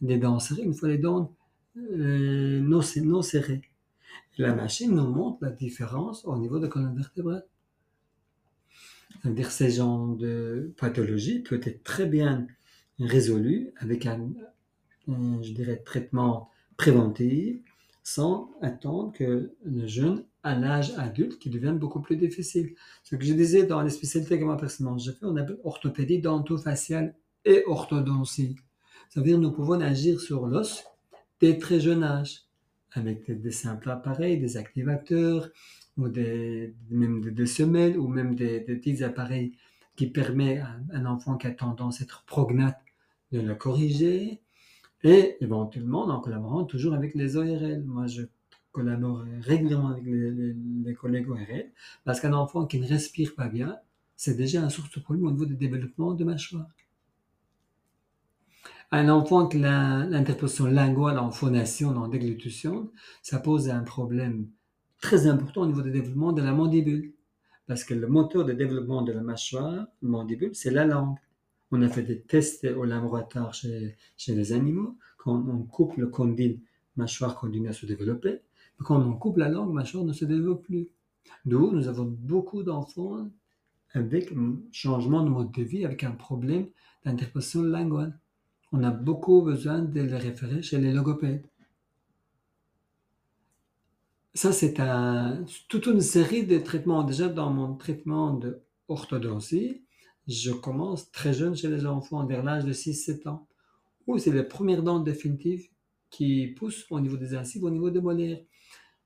[0.00, 1.32] des dents serrées, une fois les dents
[1.76, 3.62] euh, non, non serrées.
[4.38, 7.44] La machine nous montre la différence au niveau de la colonne vertébrale.
[9.22, 12.46] C'est-à-dire ces genres de pathologie peut être très bien
[13.00, 14.30] résolu avec un,
[15.06, 17.60] je dirais, traitement préventif
[18.08, 22.74] sans attendre que le jeune à l'âge adulte qui devienne beaucoup plus difficile.
[23.04, 26.18] Ce que je disais dans les spécialités que moi personnellement j'ai fait, on appelle orthopédie
[26.18, 28.56] dentofaciale et orthodontie.
[29.10, 30.84] Ça veut dire nous pouvons agir sur l'os
[31.40, 32.44] dès très jeune âge
[32.92, 35.50] avec des, simples appareils, des activateurs
[35.98, 39.52] ou des, même des, semelles ou même des, petits appareils
[39.96, 42.80] qui permettent à un enfant qui a tendance à être prognate
[43.32, 44.40] de le corriger
[45.04, 47.84] et éventuellement en collaborant toujours avec les ORL.
[47.84, 48.22] Moi, je
[48.72, 51.66] collabore régulièrement avec les, collègues ORL
[52.04, 53.76] parce qu'un enfant qui ne respire pas bien,
[54.16, 56.66] c'est déjà un source de problème au niveau du développement de mâchoire.
[58.90, 62.90] Un enfant qui a l'interposition linguale en phonation, en déglutition,
[63.22, 64.48] ça pose un problème
[65.00, 67.12] très important au niveau du développement de la mandibule.
[67.66, 71.18] Parce que le moteur de développement de la mâchoire, mandibule, c'est la langue.
[71.70, 73.94] On a fait des tests au laboratoire chez,
[74.28, 74.96] les animaux.
[75.18, 76.60] Quand on coupe le condyle,
[76.96, 78.40] mâchoire continue à se développer.
[78.78, 80.88] Mais quand on coupe la langue, mâchoire ne se développe plus.
[81.44, 83.28] D'où nous avons beaucoup d'enfants
[83.92, 86.68] avec un changement de mode de vie, avec un problème
[87.04, 88.18] d'interposition linguale.
[88.72, 91.44] On a beaucoup besoin de les référer chez les logopèdes.
[94.34, 94.74] Ça, c'est
[95.68, 97.02] toute une série de traitements.
[97.02, 99.82] Déjà, dans mon traitement de orthodontie,
[100.28, 103.48] je commence très jeune chez les enfants, vers l'âge de 6-7 ans,
[104.06, 105.68] où c'est les premières dents définitives
[106.10, 108.40] qui poussent au niveau des incisives, au niveau des molaires.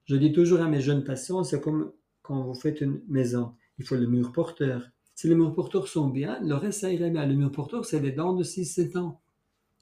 [0.05, 3.85] Je dis toujours à mes jeunes patients, c'est comme quand vous faites une maison, il
[3.85, 4.91] faut le mur porteur.
[5.15, 7.27] Si les murs porteurs sont bien, le reste, ça irait bien.
[7.27, 9.21] Le mur porteur, c'est les dents de 6-7 ans.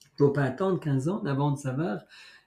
[0.03, 2.01] Il ne faut pas attendre 15 ans avant de savoir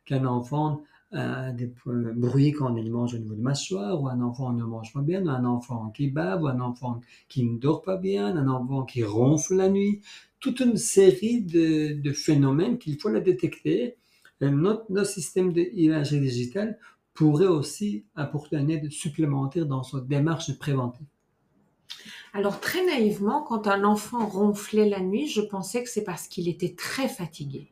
[0.04, 4.52] qu'un enfant a des bruits quand il mange au niveau de mâchoire, ou un enfant
[4.52, 7.82] ne mange pas bien, ou un enfant qui bave, ou un enfant qui ne dort
[7.82, 10.00] pas bien, un enfant qui ronfle la nuit.
[10.40, 13.96] Toute une série de, phénomènes qu'il faut détecter.
[14.40, 16.78] notre, notre système d'imagerie digitale
[17.14, 21.06] pourrait aussi apporter une aide supplémentaire dans sa démarche préventive.
[22.32, 26.48] Alors très naïvement, quand un enfant ronflait la nuit, je pensais que c'est parce qu'il
[26.48, 27.70] était très fatigué.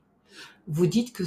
[0.69, 1.25] Vous dites que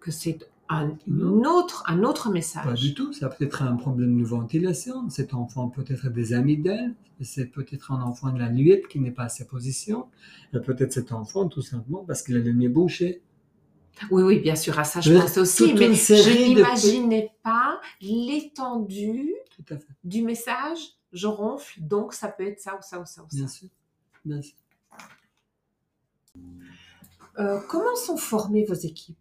[0.00, 0.38] que c'est
[0.70, 0.96] un,
[1.44, 2.64] autre, un autre message.
[2.64, 3.12] Pas du tout.
[3.12, 5.10] Ça peut être un problème de ventilation.
[5.10, 6.94] Cet enfant peut être des amygdales.
[7.20, 10.06] C'est peut-être un enfant de la nuit qui n'est pas à sa position.
[10.52, 13.20] Peut-être cet enfant, tout simplement, parce qu'il a le nez bouché.
[14.10, 19.34] Oui, oui, bien sûr, à ça je, pense aussi, mais je n'imaginais pas l'étendue
[20.04, 20.78] du message
[21.12, 23.36] je ronfle, donc ça peut être ça ou ça ou ça ou ça.
[23.36, 23.68] Bien sûr,
[24.24, 24.56] bien sûr.
[27.38, 29.18] Euh, comment sont formées vos équipes?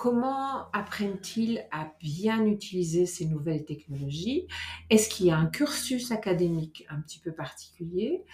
[0.00, 4.46] Comment apprennent-ils à bien utiliser ces nouvelles technologies?
[4.88, 8.24] Est-ce qu'il y a un cursus académique un petit peu particulier?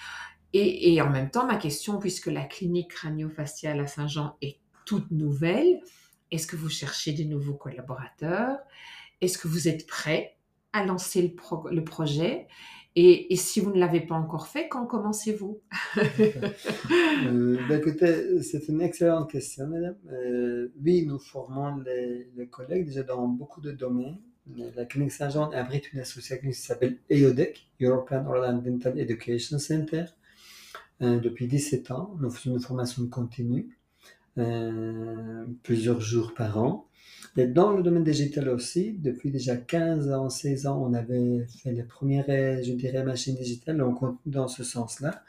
[0.52, 5.80] Et, en même temps, ma question, puisque la clinique crânio-faciale à Saint-Jean est toute nouvelle,
[6.30, 8.58] est-ce que vous cherchez des nouveaux collaborateurs?
[9.20, 10.38] Est-ce que vous êtes prêt
[10.72, 12.46] à lancer le projet?
[12.98, 15.60] Et, si vous ne l'avez pas encore fait, quand commencez-vous?
[17.26, 19.96] Euh, ben, Écoutez, c'est une excellente question, madame.
[20.10, 24.18] Euh, oui, nous formons les, collègues déjà dans beaucoup de domaines.
[24.76, 30.04] La clinique Saint-Jean abrite une association qui s'appelle EODEC, European Oral Dental Education Center.
[31.02, 33.76] Euh, depuis 17 ans, nous faisons une formation continue,
[35.62, 36.86] plusieurs jours par an.
[37.38, 41.72] Et dans le domaine digital aussi, depuis déjà 15 ans, 16 ans, on avait fait
[41.72, 43.82] les premières, je dirais, machines digitales.
[43.82, 45.22] On dans ce sens-là.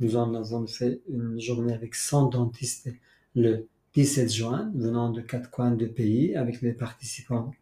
[0.00, 2.88] Nous en avons fait une journée avec 100 dentistes
[3.34, 7.52] le 17 juin, venant de quatre coins de pays, avec les participants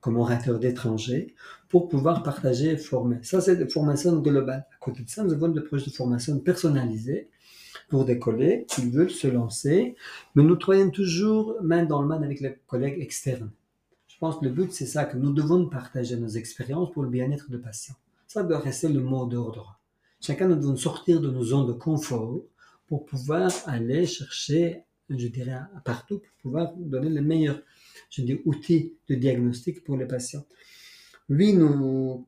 [0.00, 1.34] comme orateurs d'étrangers,
[1.68, 3.18] pour pouvoir partager et former.
[3.22, 4.66] Ça, c'est de formation globale.
[4.72, 7.28] À côté de ça, nous avons des projets de formation personnalisés
[7.88, 9.96] pour collègues qui veulent se lancer,
[10.34, 13.50] mais nous travaillons toujours main dans le main avec les collègues externes.
[14.06, 17.08] Je pense que le but, c'est ça, que nous devons partager nos expériences pour le
[17.08, 17.94] bien-être des patients.
[18.26, 19.78] Ça doit rester le mot d'ordre.
[20.20, 22.40] Chacun, nous devons sortir de nos zones de confort
[22.88, 27.60] pour pouvoir aller chercher, je dirais, partout, pour pouvoir donner les meilleurs
[28.10, 30.44] je dis, outils de diagnostic pour les patients.
[31.28, 32.24] Oui, nous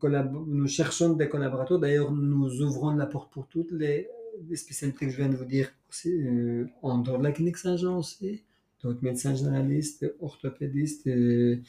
[0.66, 1.78] cherchons des collaborateurs.
[1.78, 4.08] D'ailleurs, nous ouvrons la porte pour toutes les
[4.40, 7.56] des spécialités que je viens de vous dire aussi, euh, en dehors de la clinique
[7.56, 8.42] Saint-Jean aussi,
[8.82, 11.62] d'autres médecins généralistes, orthopédistes, euh,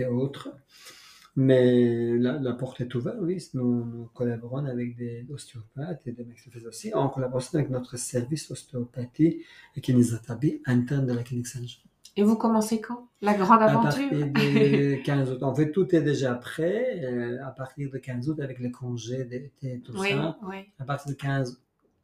[0.00, 0.50] et autres.
[1.36, 3.38] Mais la, porte est ouverte, oui.
[3.54, 8.50] Nous, nous collaborons avec des ostéopathes et des maxillophysiciens aussi, en collaboration avec notre service
[8.50, 9.44] ostéopathie
[9.76, 11.82] et kinésithérapie interne de la clinique Saint-Jean.
[12.16, 13.08] Et vous commencez quand?
[13.22, 15.42] La grande À aventure partir de 15 août.
[15.42, 17.00] En fait, tout est déjà prêt.
[17.04, 20.38] euh, à partir de 15 août, avec les congés d'été et tout Oui, ça.
[20.42, 20.56] oui.
[20.78, 21.60] À partir de 15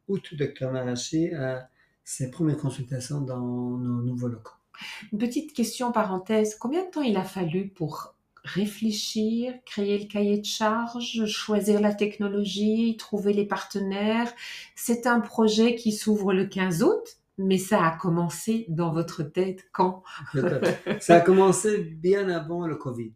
[0.07, 1.67] août, docteur Marachi a
[2.03, 4.53] ses premières consultations dans nos nouveaux locaux.
[5.11, 6.55] Une petite question parenthèse.
[6.55, 8.13] Combien de temps il a fallu pour
[8.43, 14.31] réfléchir, créer le cahier de charges, choisir la technologie, trouver les partenaires?
[14.75, 19.67] C'est un projet qui s'ouvre le 15 août, mais ça a commencé dans votre tête
[19.71, 20.03] quand?
[20.99, 23.13] Ça a commencé bien avant le Covid.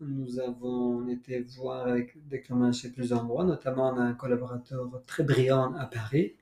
[0.00, 5.86] Nous avons été voir avec docteur Marachi plusieurs endroits, notamment un collaborateur très brillant à
[5.86, 6.36] Paris,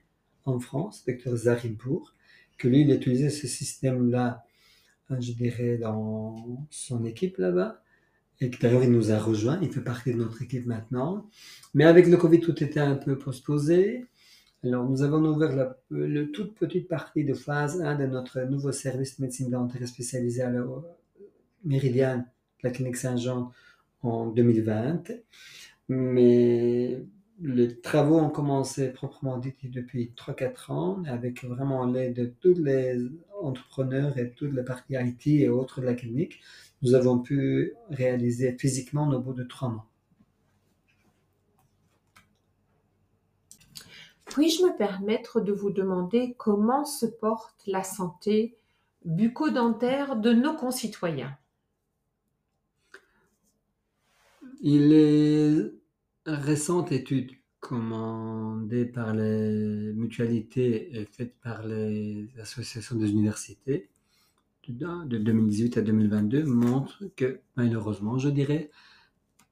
[0.45, 2.13] en France, docteur Zarimpour,
[2.57, 4.43] que lui, il utilisait ce système-là,
[5.11, 7.81] euh, je dirais, dans son équipe là-bas.
[8.39, 11.27] Et d'ailleurs, il nous a rejoint, il fait partie de notre équipe maintenant.
[11.73, 14.05] Mais avec le Covid, tout était un peu postposé.
[14.63, 19.17] Alors, nous avons ouvert la toute petite partie de phase 1 de notre nouveau service
[19.17, 20.65] de médecine dentaire spécialisé à la
[21.63, 23.51] Méridiane, de la clinique Saint-Jean,
[24.01, 25.11] en 2020.
[25.89, 27.03] Mais
[27.39, 32.97] les travaux ont commencé proprement dit depuis 3-4 ans, avec vraiment l'aide de tous les
[33.39, 36.41] entrepreneurs et toute la partie IT et autres de la clinique.
[36.81, 39.87] Nous avons pu réaliser physiquement au bout de 3 mois.
[44.27, 48.57] Puis-je me permettre de vous demander comment se porte la santé
[49.05, 51.37] bucco-dentaire de nos concitoyens?
[54.61, 55.71] Il est
[56.25, 63.89] récente étude commandée par les mutualités et faite par les associations des universités
[64.69, 68.69] de de 2018 à 2022 montre que malheureusement, je dirais,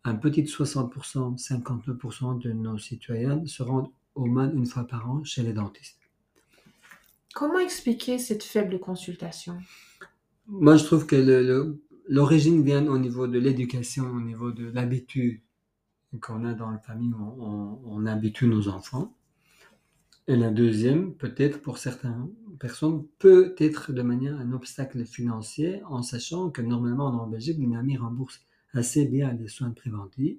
[0.04, 5.24] un petit 60%, 59% de nos citoyens se rendent au moins une fois par an
[5.24, 6.00] chez les dentistes.
[7.36, 9.60] Comment expliquer cette faible consultation?
[10.48, 11.78] Moi, je trouve que
[12.10, 15.42] l'origine vient au niveau de l'éducation, au niveau de l'habitude
[16.22, 19.16] qu'on a dans la famille, on, on- on habitue nos enfants.
[20.28, 26.04] Et la deuxième, peut-être pour certaines personnes, peut être de manière un obstacle financier, en
[26.04, 28.42] sachant que normalement en Belgique, l'INAMI rembourse
[28.74, 30.38] assez bien les soins préventifs.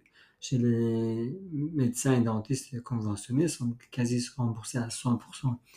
[0.48, 5.18] Chez les médecins et dentistes conventionnés, sont quasi remboursés à 100%.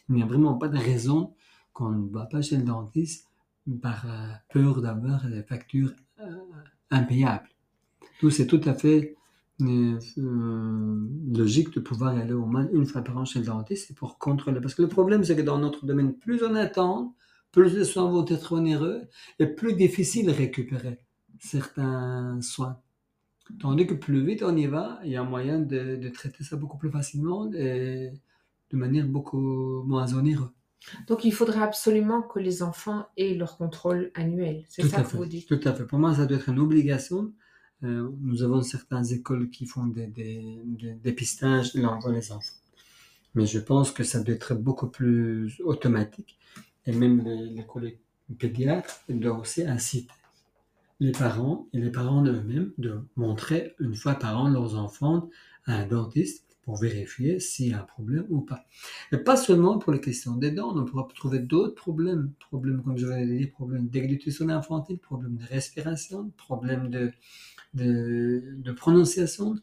[0.10, 1.34] Il n'y a vraiment pas de raison
[1.74, 3.28] qu'on ne va pas chez le dentiste
[3.82, 6.36] par euh, peur d'avoir des factures euh,
[6.92, 7.50] impayables.
[8.20, 9.16] Tout c'est tout à fait
[9.62, 9.98] euh,
[11.34, 14.62] logique de pouvoir aller au moins une fois par an chez le dentiste pour contrôler.
[14.62, 17.16] Parce que le problème, c'est que dans notre domaine, plus on attend,
[17.52, 19.08] plus les soins vont être onéreux
[19.40, 21.00] et plus difficile de récupérer
[21.40, 22.80] certains soins.
[23.60, 26.56] Tandis que plus vite on y va, il y a moyen de, de traiter ça
[26.56, 28.12] beaucoup plus facilement et
[28.72, 30.50] de manière beaucoup moins onéreuse.
[31.08, 34.64] Donc il faudrait absolument que les enfants aient leur contrôle annuel.
[34.70, 35.18] C'est ça que fait.
[35.18, 35.48] vous dites?
[35.48, 35.86] Tout à fait.
[35.86, 37.34] Pour moi, ça doit être une obligation.
[37.84, 42.56] Euh, nous avons certaines écoles qui font des, des, des dépistages de l'envoi des enfants.
[43.36, 46.38] Mais je pense que ça doit être beaucoup plus automatique.
[46.86, 48.00] Et même les, les collègues
[48.38, 50.14] pédiatres doivent aussi inciter
[51.00, 55.30] les parents et les parents eux-mêmes de montrer une fois par an leurs enfants
[55.66, 58.66] à un dentiste pour vérifier s'il y a un problème ou pas.
[59.12, 62.32] Et pas seulement pour les questions des dents, on pourra trouver d'autres problèmes.
[62.40, 67.12] Problèmes, comme je viens de dire, problèmes déglutition infantile, problèmes de respiration, problèmes de,
[67.74, 69.56] de, de prononciation,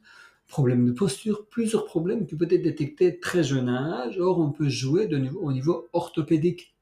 [0.49, 4.19] problèmes de posture, plusieurs problèmes qui peuvent être détectés très jeune âge.
[4.19, 6.77] Or, on peut jouer de au niveau orthopédique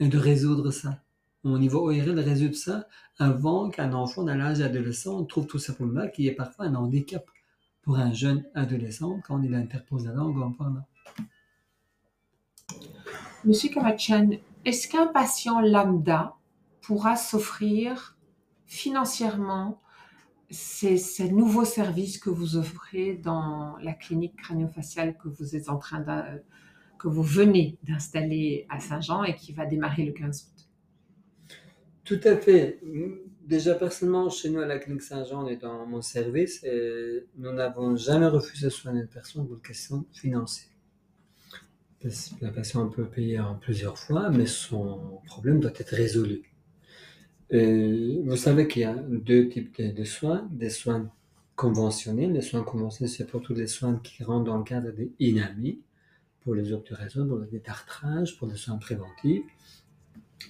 [0.00, 1.02] et de résoudre ça.
[1.46, 2.88] Au niveau ORL, de résoudre ça
[3.20, 7.24] avant qu'un enfant dans l'âge adolescent trouve tout simplement qu'il y ait parfois un handicap
[7.82, 10.84] pour un jeune adolescent quand il interpose la langue en parlant.
[13.44, 14.30] Monsieur Kamachian,
[14.64, 16.34] est-ce qu'un patient lambda
[16.80, 18.16] pourra s'offrir
[18.64, 19.80] financièrement
[20.50, 25.78] ces, ces nouveaux services que vous offrez dans la clinique craniofaciale que vous êtes en
[25.78, 26.42] train de,
[26.98, 30.55] que vous venez d'installer à Saint-Jean et qui va démarrer le 15 août?
[32.06, 32.80] Tout à fait.
[33.44, 36.64] Déjà, personnellement, chez nous à la clinique Saint-Jean, on dans mon service
[37.36, 40.70] nous n'avons jamais refusé de soigner une personne pour une question financière.
[42.40, 46.42] La personne peut payer en plusieurs fois, mais son problème doit être résolu.
[47.50, 51.10] Vous savez qu'il y a deux types de, soins, des soins
[51.56, 52.32] conventionnels.
[52.32, 55.80] Les soins conventionnels, c'est pour tous les soins qui rentrent dans le cadre des INAMI,
[56.42, 59.42] pour les obturations, pour le détartrage, pour les soins préventifs.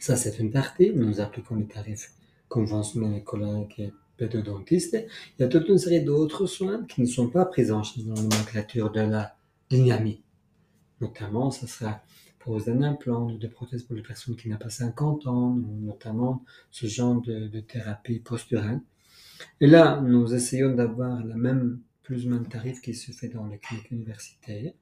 [0.01, 0.93] Ça, c'est une partie.
[0.95, 2.13] Nous appliquons les tarifs
[2.49, 4.97] conventionnels écologiques et pédodontistes.
[5.39, 8.23] Il y a toute une série d'autres soins qui ne sont pas charge dans la
[8.23, 9.37] nomenclature de la
[9.71, 10.23] l'INAMI.
[11.01, 12.03] Notamment, ça sera
[12.39, 16.45] pose d'un implant ou de prothèses pour les personnes qui n'ont pas 50 ans, notamment
[16.71, 18.81] ce genre de, de thérapie posturale.
[19.61, 23.47] Et là, nous essayons d'avoir le même, plus ou moins tarif qui se fait dans
[23.47, 24.73] les cliniques universitaires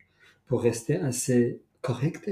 [0.47, 2.31] pour rester assez correct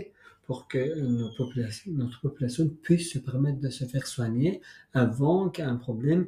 [0.53, 4.61] pour que nos populations, notre population puisse se permettre de se faire soigner
[4.93, 6.27] avant qu'un problème,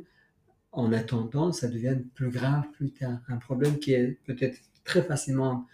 [0.72, 3.18] en attendant, ça devienne plus grave plus tard.
[3.28, 5.66] Un problème qui est peut-être très facilement,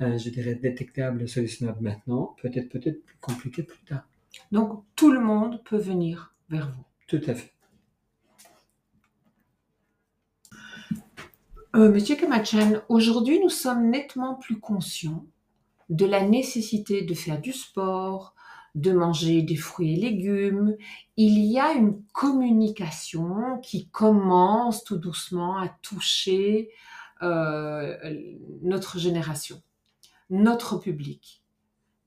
[0.00, 4.08] euh, je dirais, détectable, solutionnable maintenant, peut-être peut-être plus compliqué plus tard.
[4.50, 6.84] Donc tout le monde peut venir vers vous.
[7.06, 7.52] Tout à fait.
[11.76, 15.26] Euh, Monsieur Kamachan, aujourd'hui nous sommes nettement plus conscients
[15.90, 18.34] de la nécessité de faire du sport,
[18.74, 20.76] de manger des fruits et légumes.
[21.16, 26.70] Il y a une communication qui commence tout doucement à toucher
[27.22, 27.96] euh,
[28.62, 29.60] notre génération,
[30.30, 31.42] notre public.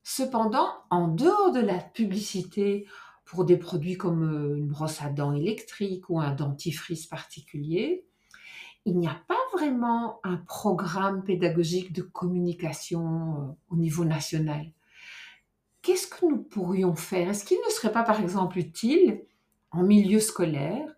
[0.02, 2.86] Cependant, en dehors de la publicité
[3.24, 8.06] pour des produits comme euh, une brosse à dents électrique ou un dentifrice particulier,
[8.84, 14.66] il n'y a pas vraiment un programme pédagogique de communication euh, au niveau national.
[15.82, 17.30] Qu'est-ce que nous pourrions faire?
[17.30, 19.24] Est-ce qu'il ne serait pas, par exemple, utile,
[19.70, 20.88] en milieu scolaire,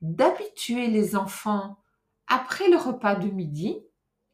[0.00, 1.78] d'habituer les enfants,
[2.26, 3.78] après le repas de midi,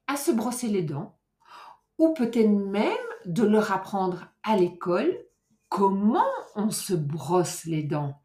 [0.06, 1.18] à se brosser les dents
[1.98, 2.96] Ou peut-être même
[3.26, 5.14] de leur apprendre à l'école
[5.68, 8.20] comment on se brosse les dents?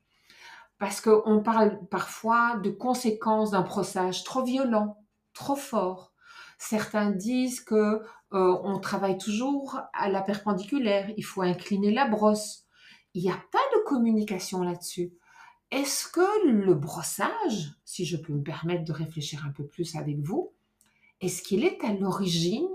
[0.84, 4.98] Parce qu'on parle parfois de conséquences d'un brossage trop violent,
[5.34, 6.12] trop fort.
[6.58, 8.02] Certains disent que
[8.34, 12.66] euh, on travaille toujours à la perpendiculaire, il faut incliner la brosse.
[13.14, 15.14] Il n'y a pas de communication là-dessus.
[15.72, 20.20] Est-ce que le brossage, si je peux me permettre de réfléchir un peu plus avec
[20.20, 20.52] vous,
[21.22, 22.68] est-ce qu'il est à l'origine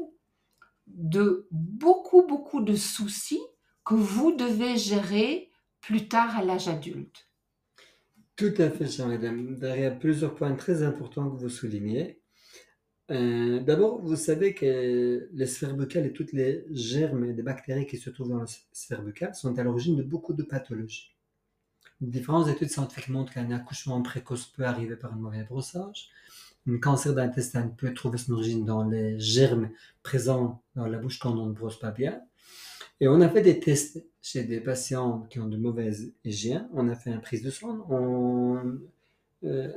[0.87, 3.43] de beaucoup, beaucoup de soucis
[3.85, 5.51] que vous devez gérer
[5.83, 7.28] plus tard à l'âge adulte?
[8.39, 9.59] Tout à fait, chère madame.
[9.62, 12.20] A plusieurs points très importants que vous soulignez.
[13.11, 17.86] Euh, d'abord, vous savez que les sphères buccales et toutes les germes et les bactéries
[17.86, 21.16] qui se trouvent dans les sphères buccales sont à l'origine de beaucoup de pathologies.
[22.01, 26.09] Différentes études scientifiques montrent qu'un accouchement précoce peut arriver par un mauvais brossage.
[26.68, 29.70] Un cancer d'intestin peut trouver son origine dans les germes
[30.05, 32.20] présents dans la bouche quand on ne brosse pas bien.
[33.01, 36.69] Et on a fait des tests chez des patients qui ont de mauvaises hygiène.
[36.75, 37.87] On a fait une prise de sang.
[37.91, 38.79] On
[39.45, 39.73] euh,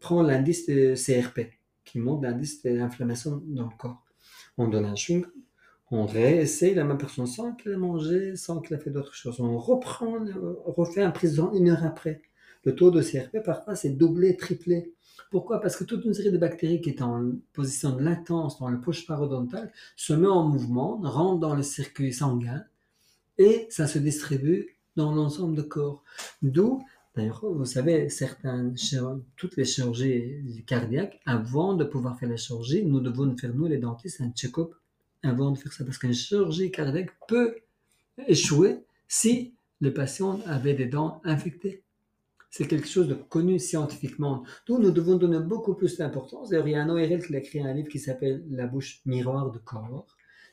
[0.00, 1.52] prend l'indice de CRP,
[1.84, 4.04] qui montre l'indice d'inflammation dans le corps.
[4.58, 5.24] On donne un chewing
[5.90, 9.40] on réessaye la même personne sans qu'elle ait mangé, sans qu'elle ait fait d'autres choses.
[9.40, 10.18] On reprend,
[10.66, 12.22] on refait un prise de sang une heure après.
[12.66, 14.92] Le taux de CRP, parfois, c'est doublé, triplé.
[15.30, 15.60] Pourquoi?
[15.60, 18.80] Parce que toute une série de bactéries qui est en position de latence dans le
[18.80, 22.64] poche parodontal se met en mouvement, rentre dans le circuit sanguin
[23.38, 26.02] et ça se distribue dans l'ensemble du corps.
[26.42, 26.82] D'où,
[27.14, 28.74] d'ailleurs, vous savez, certaines,
[29.36, 33.78] toutes les chirurgies cardiaques, avant de pouvoir faire la chirurgie, nous devons faire, nous les
[33.78, 34.74] dentistes, un check-up
[35.22, 35.84] avant de faire ça.
[35.84, 37.54] Parce qu'une chirurgie cardiaque peut
[38.26, 41.84] échouer si le patient avait des dents infectées.
[42.56, 44.42] C'est quelque chose de connu scientifiquement.
[44.66, 46.48] Donc, nous devons donner beaucoup plus d'importance.
[46.48, 49.02] D'ailleurs, il y a un ORL qui a écrit un livre qui s'appelle La bouche
[49.04, 50.06] miroir de corps.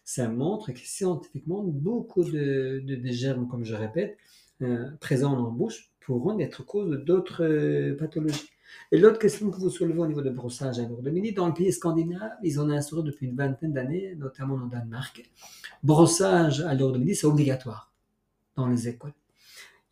[0.03, 4.17] Ça montre que scientifiquement, beaucoup de, germes, comme je répète,
[4.61, 8.49] euh, présents dans la bouche pourront être cause d'autres euh, pathologies.
[8.91, 11.71] Et l'autre question que vous soulevez au niveau de brossage à midi, dans le pays
[11.71, 15.23] scandinave, ils ont instauré depuis une vingtaine d'années, notamment au Danemark,
[15.81, 17.93] brossage à midi, c'est obligatoire
[18.57, 19.13] dans les écoles.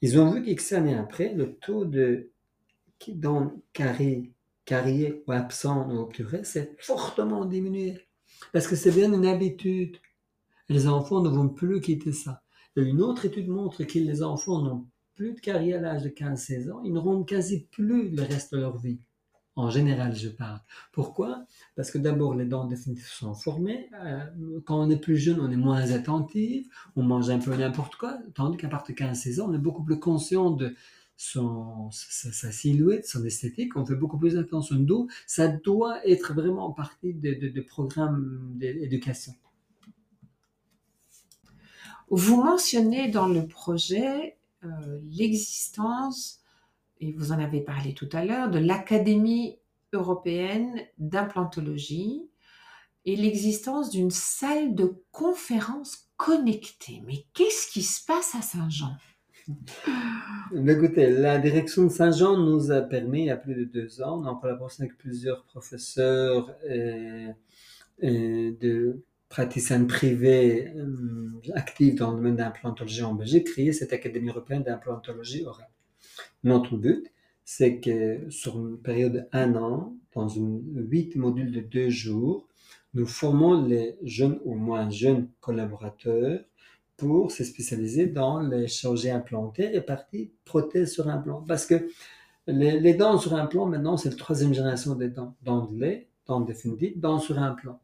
[0.02, 2.32] Ils ont vu qu'X années après, le taux de
[3.10, 4.34] dents carré,
[5.28, 8.00] ou absent ou obturé s'est fortement diminué.
[8.54, 9.98] Parce que c'est bien une habitude.
[10.70, 12.42] Les enfants ne vont plus quitter ça.
[12.76, 16.72] Une autre étude montre que les enfants n'ont plus de carrière à l'âge de 15-16
[16.72, 16.82] ans.
[16.84, 19.00] Ils n'auront quasi plus le reste de leur vie.
[19.58, 20.62] En général, je parle.
[20.94, 21.46] Pourquoi?
[21.76, 23.90] Parce que d'abord, les dents définitives sont formées.
[24.02, 27.96] Euh, quand on est plus jeune, on est moins attentif, on mange un peu n'importe
[27.98, 30.74] quoi, tandis qu'à partir de 15-16 ans, on est beaucoup plus conscient de
[31.18, 35.08] son, sa, silhouette, son esthétique, on fait beaucoup plus attention d'eau.
[35.28, 39.34] Ça doit être vraiment partie de, de, de programmes d'éducation.
[42.10, 46.41] Vous mentionnez dans le projet euh, l'existence
[47.02, 49.58] et vous en avez parlé tout à l'heure, de l'Académie
[49.92, 52.30] européenne d'implantologie
[53.06, 57.02] et l'existence d'une salle de conférence connectée.
[57.06, 58.96] Mais qu'est-ce qui se passe à Saint-Jean?
[60.68, 64.24] Écoutez, la direction de Saint-Jean nous a permis, il y a plus de deux ans,
[64.24, 66.56] en collaboration avec plusieurs professeurs
[68.02, 74.62] de praticiens privés euh, actifs dans le domaine d'implantologie en Belgique, créer cette Académie européenne
[74.62, 75.70] d'implantologie orale.
[76.44, 77.12] Notre but,
[77.46, 82.48] c'est que sur une période d'un an, dans une huit modules de deux jours,
[82.94, 86.42] nous formons les jeunes ou moins jeunes collaborateurs
[86.98, 91.44] pour se spécialiser dans les chirurgies implantées et partie prothèse sur implant.
[91.48, 91.88] Parce que
[92.48, 95.36] les, dents sur implant, maintenant, c'est la troisième génération des dents.
[95.42, 97.80] Dents de lait, dents définitives, dents sur implant.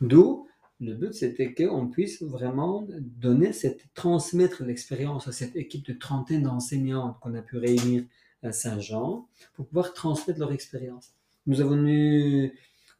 [0.00, 0.48] D'où
[0.80, 3.52] le but, c'était qu'on puisse vraiment donner
[3.94, 8.04] transmettre l'expérience à cette équipe de trentaine d'enseignantes qu'on a pu réunir
[8.42, 11.12] à Saint-Jean pour pouvoir transmettre leur expérience.
[11.46, 12.52] Nous avons eu,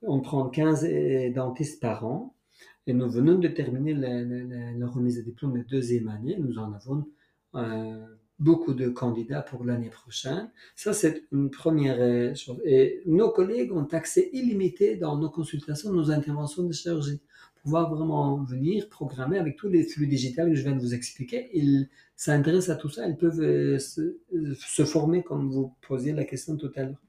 [0.03, 0.87] on prend 15
[1.35, 2.35] dentistes par an
[2.87, 6.37] et nous venons de terminer la remise de diplôme de deuxième année.
[6.39, 7.07] Nous en avons
[7.55, 8.05] euh,
[8.39, 10.51] beaucoup de candidats pour l'année prochaine.
[10.77, 12.61] Ça, c'est une première euh, chose.
[12.64, 17.20] Et nos collègues ont accès illimité dans nos consultations, nos interventions de chirurgie
[17.65, 21.49] pouvoir vraiment venir programmer avec tous les flux digitales que je viens de vous expliquer.
[21.55, 24.19] Ils s'intéressent à tout ça, ils peuvent euh, se,
[24.55, 27.03] se, former comme vous posiez la question tout à l'heure.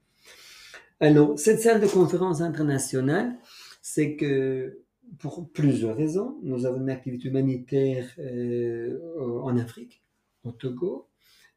[0.98, 3.36] Alors, cette salle de conférence internationale,
[3.82, 4.80] c'est que
[5.18, 8.98] pour plusieurs raisons, nous avons une activité humanitaire euh,
[9.42, 10.02] en Afrique,
[10.42, 11.06] au Togo,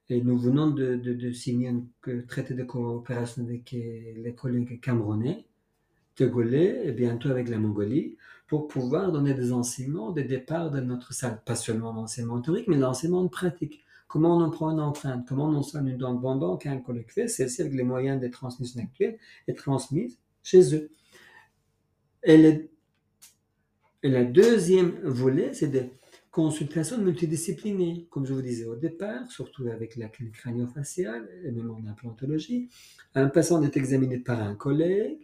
[0.10, 1.84] et nous venons de, signer un
[2.28, 5.45] traité de coopération avec euh, les collègues camerounais,
[6.16, 8.18] togolais et bientôt avec la Mongolie
[8.50, 11.39] pour pouvoir donner des enseignements des départs de notre salle.
[11.45, 13.86] Pas seulement l'enseignement théorique, mais l'enseignement pratique.
[14.08, 17.28] Comment on en prend une empreinte, comment on soigne une dent de qu'un collègue fait,
[17.28, 20.89] celle-ci avec les moyens de transmission actuels est transmise chez eux?
[22.24, 22.70] Et le,
[24.02, 25.91] et le deuxième volet, c'est des
[26.32, 31.70] consultations multidisciplinaires, comme je vous disais au départ, surtout avec la clinique crânio-faciale et même
[31.70, 32.68] en implantologie.
[33.14, 35.20] Un patient est examiné par un collègue,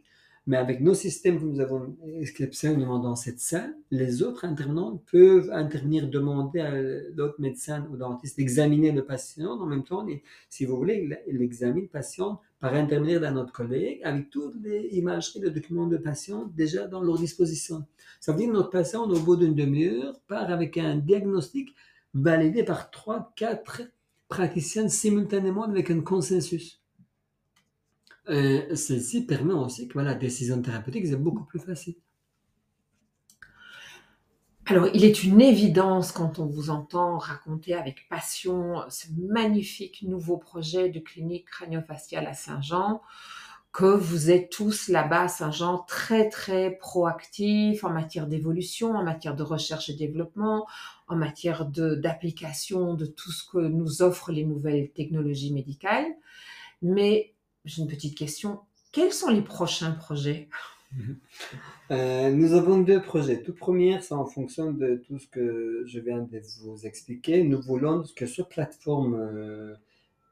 [0.48, 5.50] mais avec nos systèmes que nous avons exceptionnellement dans cette salle, les autres intervenants peuvent
[5.52, 6.72] intervenir, demander à
[7.16, 9.60] l'autre médecin ou dentiste d'examiner le patient.
[9.60, 10.06] En même temps,
[10.50, 14.88] si vous voulez, il examine le patient par intermédiaire d'un autre collègue avec toutes les
[14.92, 17.86] imageries, les documents de patient déjà dans leur disposition.
[18.20, 21.74] Ça veut dire que notre patient, au bout d'une demi-heure, part avec un diagnostic
[22.14, 23.82] validé par trois, quatre
[24.28, 26.85] praticiens simultanément avec un consensus.
[28.30, 31.96] Euh, celle-ci permet aussi que voilà, la décision thérapeutique est beaucoup plus facile.
[34.68, 40.38] Alors, il est une évidence quand on vous entend raconter avec passion ce magnifique nouveau
[40.38, 43.02] projet de clinique crânio-faciale à Saint-Jean,
[43.72, 49.36] que vous êtes tous là-bas à Saint-Jean très très proactifs en matière d'évolution, en matière
[49.36, 50.66] de recherche et développement,
[51.08, 56.08] en matière d'application de, de tout ce que nous offrent les nouvelles technologies médicales.
[56.82, 57.35] Mais
[57.66, 58.60] j'ai une petite question.
[58.92, 60.50] Quels sont les prochains projets?
[61.92, 63.44] Euh, Nous avons deux projets.
[63.44, 67.44] Tout premier, c'est en fonction de tout ce que je viens de vous expliquer.
[67.44, 69.76] Nous voulons que cette plateforme euh,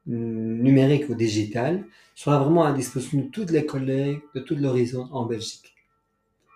[0.08, 5.26] numérique ou digitale soit vraiment à disposition de tous les collègues de tout l'horizon en
[5.26, 5.73] Belgique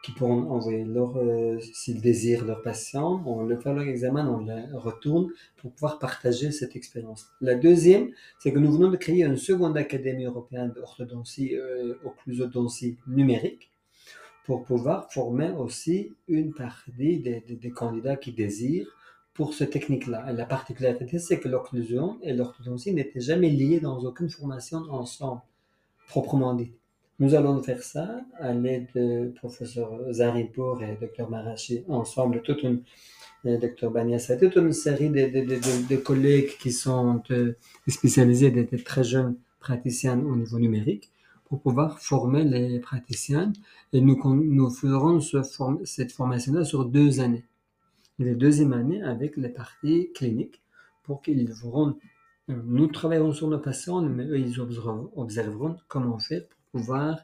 [0.08, 4.46] qui pourront envoyer leur, euh, s'ils désirent leur patient, on le fait leur examen, on
[4.46, 7.26] le retourne pour pouvoir partager cette expérience.
[7.42, 12.96] La deuxième, c'est que nous venons de créer une seconde académie européenne d'orthodontie, euh, occlusodontie
[13.06, 13.70] numérique,
[14.46, 18.88] pour pouvoir former aussi une partie des, des, candidats qui désirent
[19.34, 20.32] pour cette technique-là.
[20.32, 25.42] La particularité, c'est que l'occlusion et l'orthodontie n'étaient jamais liées dans aucune formation ensemble,
[26.08, 26.72] proprement dit.
[27.20, 32.84] Nous allons faire ça à l'aide de professeur Zaripour et Dr Marachi ensemble, toute une,
[33.44, 37.58] Dr Baniassa, toute une série de, de, de, collègues qui sont euh,
[37.88, 41.10] spécialisés, des, très jeunes praticiens au niveau numérique,
[41.46, 43.52] pour pouvoir former les praticiens.
[43.94, 45.42] Et nous, nous ferons ce
[45.86, 47.46] cette formation-là sur deux années.
[48.20, 50.62] La deuxième année avec les parties cliniques,
[51.02, 51.98] pour qu'ils verront,
[52.48, 57.20] nous travaillerons sur nos patients, mais eux, ils observeront, comment faire pouvoir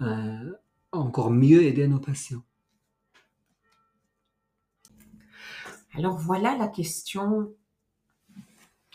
[0.00, 0.52] euh,
[0.92, 2.42] encore mieux aider nos patients.
[5.94, 7.52] Alors voilà la question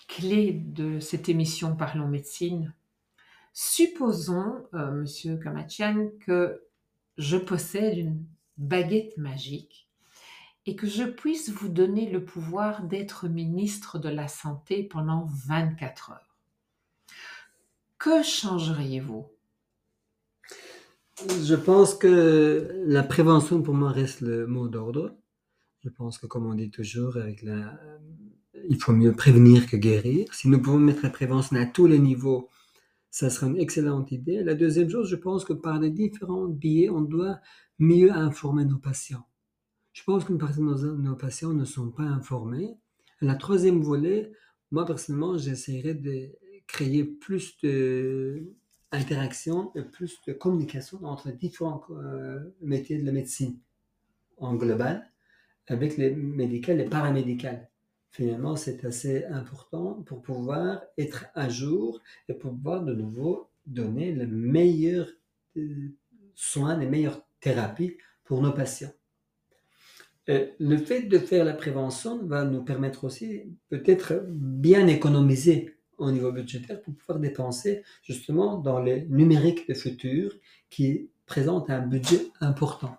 [0.07, 2.73] clé de cette émission Parlons médecine.
[3.53, 6.63] Supposons, euh, Monsieur Kamachian, que
[7.17, 8.25] je possède une
[8.57, 9.88] baguette magique
[10.65, 16.11] et que je puisse vous donner le pouvoir d'être ministre de la Santé pendant 24
[16.11, 16.38] heures.
[17.97, 19.27] Que changeriez-vous?
[21.20, 25.18] Je pense que la prévention pour moi reste le mot d'ordre.
[25.84, 27.80] Je pense que comme on dit toujours, avec la,
[28.70, 30.32] il faut mieux prévenir que guérir.
[30.34, 32.49] Si nous pouvons mettre la prévention à tous les niveaux,
[33.09, 34.43] ça sera une excellente idée.
[34.43, 37.39] La deuxième chose, je pense que par les différents biais, on doit
[37.80, 39.28] mieux informer nos patients.
[39.93, 42.76] Je pense qu'une partie de nos, nos patients ne sont pas informés.
[43.22, 44.32] La troisième volet,
[44.70, 46.30] moi personnellement, j'essaierai de
[46.68, 48.53] créer plus de
[48.91, 53.59] interaction et plus de communication entre différents euh, métiers de la médecine
[54.38, 55.11] en global,
[55.67, 57.69] avec les médicales et les paramédicales.
[58.11, 64.13] Finalement, c'est assez important pour pouvoir être à jour et pour pouvoir de nouveau donner
[64.13, 65.07] le meilleur
[65.57, 65.93] euh,
[66.35, 68.93] soins, les meilleures thérapies pour nos patients.
[70.29, 76.11] Euh, le fait de faire la prévention va nous permettre aussi peut-être bien économiser au
[76.11, 80.33] niveau budgétaire pour pouvoir dépenser justement dans les numériques de futur
[80.69, 82.97] qui présentent un budget important.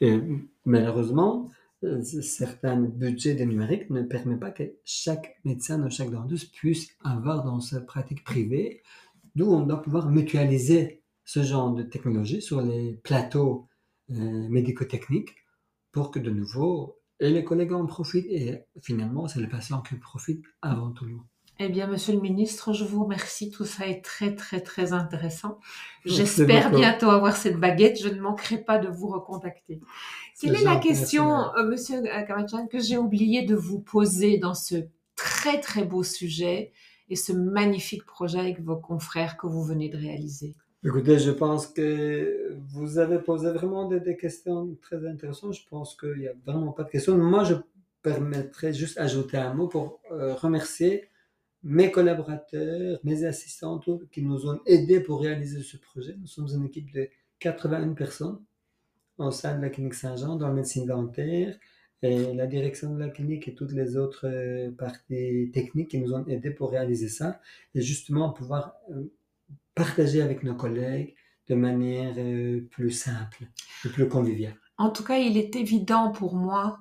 [0.00, 0.20] Et
[0.64, 1.50] malheureusement,
[1.84, 6.88] euh, certains budgets de numérique ne permettent pas que chaque médecin ou chaque dentiste puisse
[7.04, 8.82] avoir dans sa pratique privée,
[9.34, 13.68] d'où on doit pouvoir mutualiser ce genre de technologie sur les plateaux
[14.10, 15.36] euh, médico-techniques
[15.92, 19.96] pour que de nouveau et les collègues en profitent et finalement c'est le patient qui
[19.96, 21.26] profite avant tout le monde.
[21.60, 23.50] Eh bien, monsieur le ministre, je vous remercie.
[23.50, 25.58] Tout ça est très, très, très intéressant.
[26.04, 28.00] J'espère bientôt avoir cette baguette.
[28.00, 29.80] Je ne manquerai pas de vous recontacter.
[30.40, 34.76] Quelle est la question, euh, monsieur Kamachan, que j'ai oublié de vous poser dans ce
[35.16, 36.70] très, très beau sujet
[37.10, 40.54] et ce magnifique projet avec vos confrères que vous venez de réaliser?
[40.84, 45.54] Écoutez, je pense que vous avez posé vraiment des, questions très intéressantes.
[45.54, 47.18] Je pense qu'il n'y a vraiment pas de questions.
[47.18, 47.54] Moi, je
[48.00, 51.08] permettrais juste ajouter un mot pour euh, remercier
[51.62, 53.80] mes collaborateurs, mes assistants
[54.12, 56.16] qui nous ont aidés pour réaliser ce projet.
[56.18, 57.08] Nous sommes une équipe de
[57.40, 58.40] 81 personnes
[59.18, 61.58] au sein de la clinique Saint-Jean dans la médecine dentaire
[62.02, 66.14] et la direction de la clinique et toutes les autres euh, parties techniques qui nous
[66.14, 67.40] ont aidés pour réaliser ça
[67.74, 69.12] et justement pouvoir euh,
[69.74, 71.14] partager avec nos collègues
[71.48, 73.48] de manière euh, plus simple
[73.84, 74.54] et plus conviviale.
[74.76, 76.78] En tout cas, il est évident pour moi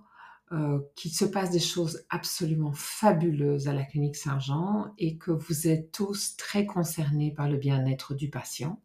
[0.52, 5.68] euh, qu'il se passe des choses absolument fabuleuses à la clinique Saint-Jean et que vous
[5.68, 8.82] êtes tous très concernés par le bien-être du patient.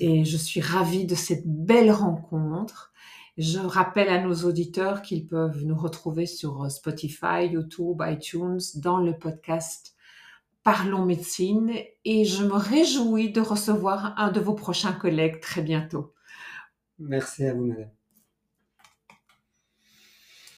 [0.00, 2.94] Et je suis ravie de cette belle rencontre.
[3.36, 9.18] Je rappelle à nos auditeurs qu'ils peuvent nous retrouver sur Spotify, YouTube, iTunes, dans le
[9.18, 9.96] podcast
[10.66, 11.70] Parlons médecine
[12.04, 16.12] et je me réjouis de recevoir un de vos prochains collègues très bientôt.
[16.98, 17.95] Merci à vous, madame.